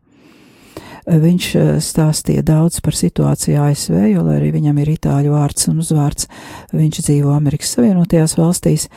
Viņš 1.10 1.45
uh, 1.57 1.70
stāstīja 1.82 2.43
daudz 2.45 2.82
par 2.86 2.93
situāciju 2.97 3.64
ASV, 3.64 3.95
jo, 4.12 4.26
lai 4.28 4.38
arī 4.38 4.51
viņam 4.53 4.78
ir 4.84 4.93
itāļu 4.93 5.34
vārds 5.34 5.70
un 5.72 5.82
uzvārds, 5.82 6.30
viņš 6.76 7.01
dzīvo 7.07 7.34
Amerikas 7.34 7.74
Savienotajās 7.76 8.38
valstīs. 8.38 8.88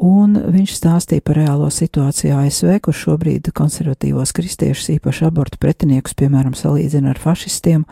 Un 0.00 0.38
viņš 0.54 0.78
stāstīja 0.78 1.20
par 1.20 1.36
reālo 1.36 1.66
situāciju 1.68 2.38
ASV, 2.40 2.78
kur 2.86 2.96
šobrīd 2.96 3.50
konservatīvos 3.52 4.32
kristiešus, 4.32 4.94
īpaši 4.96 5.26
abortu 5.28 5.60
pretiniekus, 5.60 6.16
piemēram, 6.16 6.56
salīdzina 6.56 7.12
ar 7.12 7.20
fašistiem, 7.20 7.84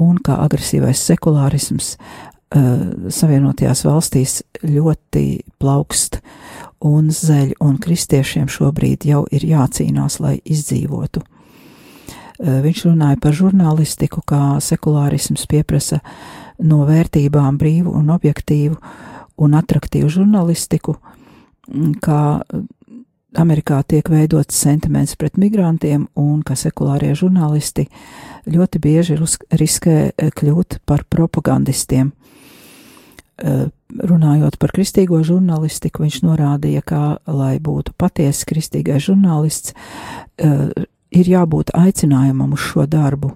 un 0.00 0.16
kā 0.24 0.38
agresīvais 0.46 1.02
sekulārisms 1.10 1.98
uh, 1.98 3.12
Savienotajās 3.12 3.84
valstīs 3.84 4.38
ļoti 4.64 5.26
plaukst 5.60 6.22
un 6.88 7.12
zeļ, 7.12 7.52
un 7.60 7.76
kristiešiem 7.82 8.48
šobrīd 8.48 9.06
jau 9.12 9.26
ir 9.28 9.44
jācīnās, 9.52 10.22
lai 10.24 10.38
izdzīvotu. 10.40 11.22
Uh, 12.42 12.58
viņš 12.64 12.84
runāja 12.90 13.20
par 13.22 13.38
žurnālistiku, 13.38 14.24
kā 14.26 14.58
sekulārisms 14.60 15.46
pieprasa 15.46 16.02
no 16.58 16.82
vērtībām 16.88 17.58
brīvu 17.58 17.94
un 17.94 18.10
objektīvu 18.10 18.76
un 19.42 19.58
atraktīvu 19.58 20.10
žurnālistiku, 20.10 20.98
uh, 20.98 21.18
kā 22.02 22.20
Amerikā 23.38 23.80
tiek 23.88 24.08
veidots 24.12 24.58
sentiments 24.60 25.14
pret 25.16 25.38
migrantiem 25.40 26.04
un 26.20 26.42
ka 26.44 26.56
sekulārie 26.58 27.14
žurnālisti 27.16 27.86
ļoti 28.44 28.80
bieži 28.82 29.16
riskē 29.56 29.96
eh, 30.12 30.32
kļūt 30.36 30.82
par 30.84 31.06
propagandistiem. 31.08 32.12
Eh, 33.42 33.70
runājot 33.92 34.58
par 34.60 34.74
kristīgo 34.76 35.22
žurnālistiku, 35.24 36.04
viņš 36.04 36.20
norādīja, 36.26 36.82
ka, 36.84 37.00
lai 37.26 37.56
būtu 37.62 37.96
patiesi 37.96 38.46
kristīgais 38.48 39.08
žurnālists, 39.08 39.72
eh, 40.36 40.68
ir 41.12 41.28
jābūt 41.28 41.72
aicinājumam 41.76 42.56
uz 42.56 42.64
šo 42.72 42.86
darbu, 42.90 43.34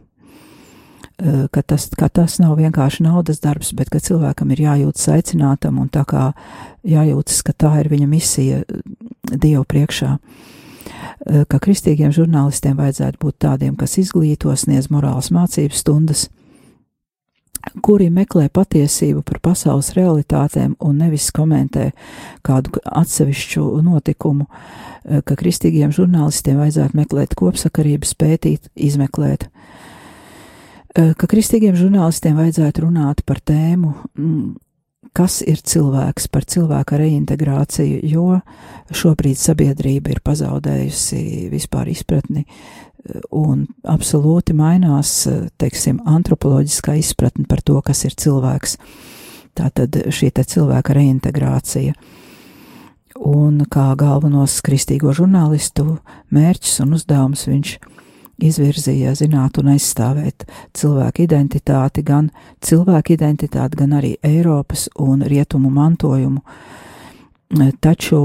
ka 1.16 1.62
tas, 1.62 1.88
ka 1.96 2.08
tas 2.12 2.38
nav 2.42 2.58
vienkārši 2.60 3.06
naudas 3.06 3.40
darbs, 3.40 3.72
bet 3.76 3.88
ka 3.92 4.00
cilvēkam 4.04 4.52
ir 4.52 4.64
jājūtas 4.66 5.08
aicinātam 5.14 5.80
un 5.80 5.88
tā 5.92 6.04
kā 6.08 6.30
jājūtas, 6.84 7.40
ka 7.46 7.56
tā 7.56 7.72
ir 7.80 7.90
viņa 7.92 8.08
misija 8.10 8.62
Dievu 9.26 9.64
priekšā. 9.64 10.16
Ka 11.50 11.58
kristīgiem 11.58 12.12
žurnālistiem 12.14 12.76
vajadzētu 12.78 13.18
būt 13.20 13.38
tādiem, 13.42 13.74
kas 13.80 13.96
izglīto, 13.98 14.52
sniedz 14.54 14.90
morāls 14.92 15.32
mācības 15.34 15.80
stundas, 15.82 16.28
kuri 17.82 18.10
meklē 18.10 18.48
patiesību 18.52 19.22
par 19.26 19.40
pasaules 19.44 19.92
realitātēm 19.96 20.76
un 20.80 21.00
nevis 21.02 21.30
komentē 21.34 21.90
kādu 22.46 22.80
atsevišķu 22.84 23.64
notikumu, 23.86 24.46
ka 25.04 25.36
kristīgiem 25.38 25.92
žurnālistiem 25.94 26.58
vajadzētu 26.62 26.98
meklēt 26.98 27.36
kopsakarības, 27.38 28.14
pētīt, 28.18 28.70
izmeklēt. 28.74 29.48
Eh, 30.96 31.12
ka 31.12 31.28
kristīgiem 31.28 31.76
žurnālistiem 31.76 32.38
vajadzētu 32.38 32.86
runāt 32.86 33.20
par 33.28 33.42
tēmu, 33.44 33.92
mm, 34.16 34.54
kas 35.16 35.42
ir 35.44 35.60
cilvēks, 35.60 36.30
par 36.32 36.46
cilvēka 36.48 36.96
reintegrāciju, 36.96 38.00
jo 38.08 38.40
šobrīd 38.88 39.36
sabiedrība 39.36 40.14
ir 40.14 40.22
pazaudējusi 40.24 41.50
vispār 41.52 41.90
izpratni 41.92 42.46
eh, 42.46 42.95
un 43.34 43.66
absolūti 43.86 44.54
mainās, 44.56 45.26
teiksim, 45.60 46.00
antropoloģiskā 46.06 46.96
izpratne 47.00 47.46
par 47.48 47.62
to, 47.66 47.80
kas 47.84 48.04
ir 48.08 48.16
cilvēks. 48.18 48.76
Tātad 49.56 49.96
šī 50.12 50.30
te 50.36 50.44
cilvēka 50.44 50.96
reintegrācija. 50.96 51.96
Un 53.16 53.62
kā 53.72 53.90
galvenos 53.96 54.58
kristīgo 54.64 55.14
žurnālistu 55.16 55.96
mērķus 56.36 56.82
un 56.84 56.98
uzdevumus 56.98 57.46
viņš 57.48 57.76
ir 57.76 57.94
izvirzīja 58.42 59.14
zināt 59.16 59.58
un 59.60 59.72
aizstāvēt 59.72 60.46
cilvēku 60.76 61.24
identitāti, 61.24 62.04
gan 62.04 62.30
cilvēku 62.64 63.14
identitāti, 63.16 63.78
gan 63.80 63.96
arī 63.96 64.16
Eiropas 64.24 64.88
un 65.00 65.24
rietumu 65.26 65.70
mantojumu. 65.72 66.42
Taču 67.80 68.18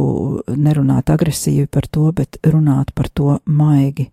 nerunāt 0.58 1.12
agresīvi 1.14 1.68
par 1.72 1.88
to, 1.88 2.10
bet 2.16 2.40
runāt 2.44 2.92
par 2.98 3.10
to 3.14 3.38
maigi. 3.46 4.10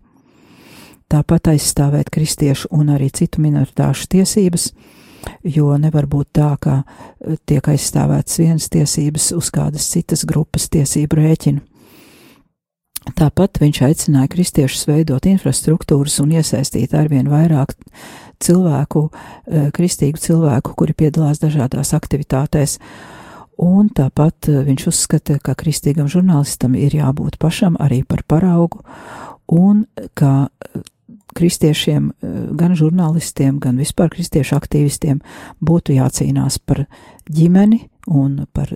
Tāpat 1.09 1.53
aizstāvēt 1.55 2.11
kristiešu 2.13 2.69
un 2.75 2.91
arī 2.93 3.09
citu 3.09 3.41
minoritāšu 3.41 4.07
tiesības, 4.13 4.69
jo 5.43 5.73
nevar 5.81 6.05
būt 6.09 6.29
tā, 6.37 6.51
ka 6.61 6.83
tiek 7.49 7.65
aizstāvētas 7.73 8.37
vienas 8.39 8.69
tiesības 8.69 9.31
uz 9.37 9.49
kādas 9.53 9.89
citas 9.89 10.25
grupas 10.29 10.69
tiesību 10.69 11.21
rēķinu. 11.21 11.65
Tāpat 13.15 13.59
viņš 13.61 13.79
aicināja 13.87 14.29
kristiešus 14.31 14.85
veidot 14.89 15.25
infrastruktūras 15.29 16.19
un 16.21 16.33
iesaistīt 16.35 16.93
arvien 16.97 17.29
vairāk 17.31 17.73
cilvēku, 18.43 19.09
eh, 19.47 19.69
kristīgu 19.75 20.19
cilvēku, 20.19 20.75
kuri 20.75 20.93
piedalās 20.93 21.39
dažādās 21.39 21.93
aktivitātēs. 21.95 22.77
Un 23.59 23.89
tāpat 23.89 24.49
eh, 24.49 24.61
viņš 24.67 24.87
uzskata, 24.91 25.39
ka 25.39 25.55
kristīgam 25.55 26.07
žurnālistam 26.11 26.75
ir 26.75 26.95
jābūt 26.99 27.39
pašam 27.39 27.77
arī 27.79 28.03
par 28.07 28.23
paraugu, 28.27 28.83
un 29.47 29.85
ka 30.13 30.49
eh, 30.49 30.81
kristiešiem, 31.37 32.11
gan 32.57 32.75
žurnālistiem, 32.77 33.59
gan 33.61 33.77
vispār 33.81 34.09
kristiešu 34.13 34.57
aktīvistiem 34.57 35.19
būtu 35.61 35.95
jācīnās 35.97 36.59
par 36.65 36.85
ģimeni 37.29 37.83
un 38.09 38.45
par 38.53 38.73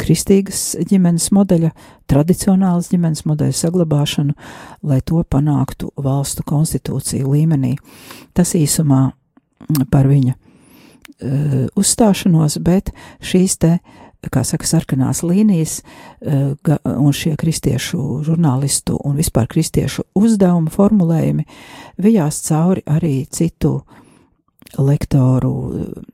kristīgas 0.00 0.74
ģimenes 0.90 1.30
modeļa, 1.34 1.70
tradicionālas 2.10 2.90
ģimenes 2.90 3.24
modeļa 3.28 3.56
saglabāšanu, 3.56 4.34
lai 4.82 5.00
to 5.06 5.22
panāktu 5.22 5.92
valstu 6.00 6.44
konstitūciju 6.46 7.30
līmenī. 7.30 7.76
Tas 8.34 8.56
īsumā 8.58 9.02
par 9.92 10.08
viņa 10.10 10.34
uh, 10.34 11.66
uzstāšanos, 11.78 12.58
bet 12.66 12.90
šīs 13.22 13.58
te, 13.62 13.76
kā 14.28 14.44
saka, 14.44 14.68
sarkanās 14.68 15.22
līnijas 15.24 15.80
uh, 15.80 16.52
un 16.92 17.16
šie 17.16 17.36
kristiešu 17.40 18.20
žurnālistu 18.26 18.98
un 19.04 19.16
vispār 19.18 19.48
kristiešu 19.50 20.04
uzdevumu 20.18 20.72
formulējumi 20.74 21.46
vijās 22.04 22.42
cauri 22.48 22.84
arī 22.90 23.24
citu 23.32 23.78
lektoru 24.78 25.52
uh, 25.52 26.08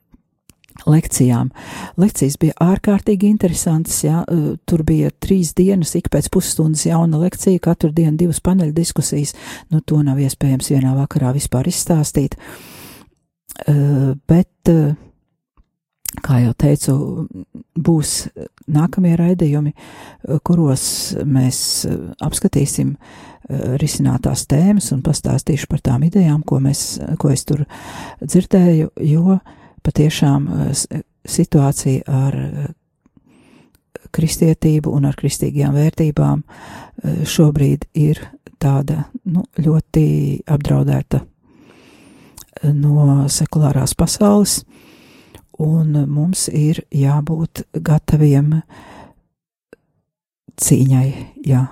lekcijām. 0.85 1.49
Lekcijas 1.97 2.37
bija 2.39 2.55
ārkārtīgi 2.61 3.29
interesantas, 3.31 3.97
jā, 4.05 4.21
tur 4.69 4.83
bija 4.87 5.09
trīs 5.23 5.53
dienas, 5.57 5.95
ik 5.97 6.11
pēc 6.13 6.29
pusstundas 6.33 6.85
jauna 6.85 7.19
lekcija, 7.21 7.61
katru 7.63 7.91
dienu 7.95 8.17
divas 8.19 8.39
paneļa 8.45 8.75
diskusijas, 8.75 9.33
nu 9.73 9.81
to 9.81 10.03
nav 10.05 10.21
iespējams 10.21 10.69
vienā 10.75 10.93
vakarā 10.97 11.33
vispār 11.35 11.69
izstāstīt, 11.71 12.37
bet, 13.65 14.69
kā 16.23 16.41
jau 16.43 16.53
teicu, 16.57 16.93
būs 17.77 18.13
nākamie 18.73 19.15
raidījumi, 19.19 19.73
kuros 20.47 20.87
mēs 21.25 21.59
apskatīsim 22.23 22.95
risinātās 23.79 24.43
tēmas 24.49 24.91
un 24.91 25.03
pastāstīšu 25.05 25.69
par 25.71 25.83
tām 25.85 26.03
idejām, 26.07 26.41
ko, 26.43 26.59
mēs, 26.63 26.97
ko 27.21 27.31
es 27.31 27.45
tur 27.47 27.63
dzirdēju, 28.19 28.91
jo 29.07 29.37
patiešām 29.87 30.47
eh, 30.47 31.01
situācija 31.27 32.03
ar 32.07 32.35
eh, 32.35 32.67
kristietību 34.15 34.91
un 34.95 35.07
ar 35.09 35.15
kristīgajām 35.19 35.77
vērtībām 35.77 36.43
eh, 36.43 37.23
šobrīd 37.27 37.87
ir 37.97 38.21
tāda 38.59 39.05
nu, 39.29 39.45
ļoti 39.61 40.07
apdraudēta 40.49 41.21
no 42.73 43.27
sekulārās 43.29 43.93
pasaules, 43.93 44.63
un 45.63 46.03
mums 46.09 46.47
ir 46.53 46.83
jābūt 46.93 47.65
gataviem 47.73 48.61
cīņai. 50.61 51.07
Jā, 51.47 51.63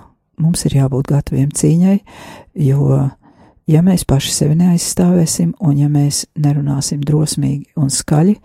mums 0.41 0.65
ir 0.65 0.79
jābūt 0.79 1.11
gataviem 1.13 1.53
cīņai, 1.55 1.99
jo 2.65 3.05
Ja 3.65 3.81
mēs 3.81 4.03
paši 4.05 4.29
sevi 4.29 4.55
neaizstāvēsim, 4.59 5.55
un 5.65 5.77
ja 5.79 5.87
mēs 5.89 6.27
nerunāsim 6.37 7.01
drosmīgi 7.01 7.73
un 7.81 7.89
skaļi, 7.89 8.35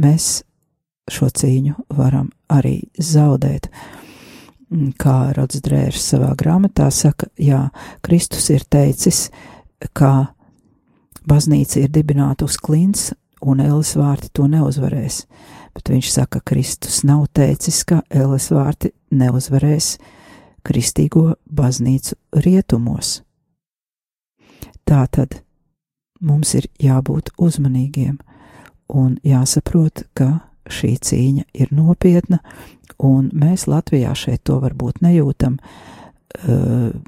mēs 0.00 0.28
šo 1.12 1.28
cīņu 1.28 1.74
varam 1.98 2.30
arī 2.48 2.78
zaudēt. 2.96 3.68
Kā 4.96 5.16
Rods 5.36 5.60
Drērs 5.62 6.00
savā 6.00 6.32
grāmatā 6.40 6.88
saka, 6.90 7.28
jā, 7.36 7.66
Kristus 8.02 8.48
ir 8.54 8.64
teicis, 8.64 9.26
ka 9.92 10.32
baznīca 11.28 11.84
ir 11.84 11.92
dibināta 11.92 12.48
uz 12.48 12.56
klints, 12.56 13.10
un 13.42 13.60
Elis 13.60 13.94
vārti 13.98 14.30
to 14.32 14.46
neuzvarēs, 14.50 15.24
bet 15.76 15.90
viņš 15.92 16.12
saka, 16.12 16.40
Kristus 16.40 17.02
nav 17.04 17.26
teicis, 17.36 17.82
ka 17.84 18.02
Elis 18.10 18.50
vārti 18.54 18.92
neuzvarēs 19.10 19.96
kristīgo 20.66 21.36
baznīcu 21.46 22.16
rietumos. 22.42 23.20
Tā 24.86 25.04
tad 25.10 25.40
mums 26.20 26.54
ir 26.58 26.68
jābūt 26.82 27.32
uzmanīgiem 27.42 28.18
un 28.94 29.16
jāsaprot, 29.26 30.06
ka 30.14 30.40
šī 30.70 30.94
cīņa 31.02 31.44
ir 31.54 31.70
nopietna, 31.74 32.40
un 33.02 33.28
mēs 33.34 33.66
Latvijā 33.70 34.14
šeit 34.16 34.44
to 34.46 34.58
varbūt 34.62 35.02
nejūtam. 35.04 35.58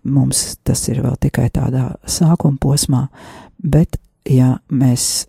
Mums 0.04 0.44
tas 0.64 0.84
ir 0.88 1.02
vēl 1.04 1.16
tikai 1.20 1.48
tādā 1.54 1.90
sākuma 2.08 2.58
posmā, 2.62 3.06
bet 3.58 3.98
ja 4.28 4.56
mēs, 4.70 5.26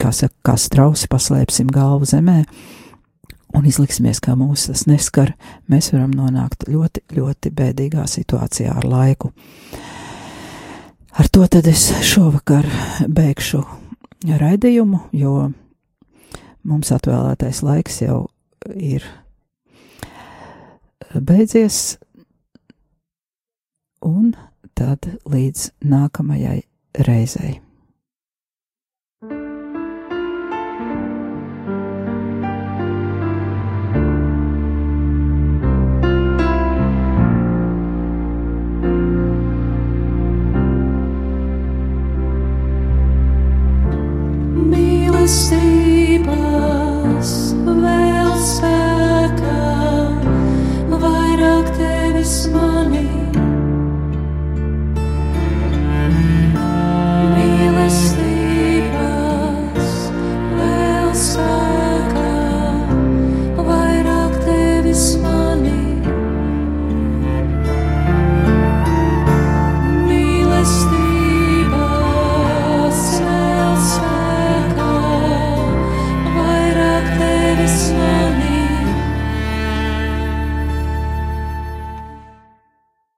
kā 0.00 0.12
saka, 0.14 0.34
kā 0.46 0.56
strausi 0.60 1.08
paslēpsim 1.10 1.70
galvu 1.72 2.08
zemē 2.08 2.42
un 3.56 3.66
izliksimies, 3.68 4.20
ka 4.22 4.34
mūs 4.38 4.68
tas 4.70 4.86
neskar, 4.88 5.34
mēs 5.70 5.92
varam 5.92 6.12
nonākt 6.16 6.66
ļoti, 6.70 7.04
ļoti 7.16 7.52
bēdīgā 7.56 8.06
situācijā 8.08 8.72
ar 8.80 8.86
laiku. 8.88 9.32
Ar 11.12 11.28
to 11.28 11.44
tad 11.52 11.68
es 11.68 11.90
šovakar 12.08 12.66
beigšu 13.08 13.60
raidījumu, 14.40 15.02
jo 15.12 15.50
mums 16.64 16.92
atvēlētais 16.94 17.60
laiks 17.66 18.00
jau 18.06 18.22
ir 18.72 19.04
beidzies, 21.12 21.98
un 24.02 24.32
tad 24.78 25.10
līdz 25.28 25.68
nākamajai 25.84 26.62
reizei. 27.06 27.61
Vēl 52.32 52.40
spēkā, 52.40 52.40
vairāk 52.40 52.40
tevis 52.40 52.48
manī. 52.54 53.41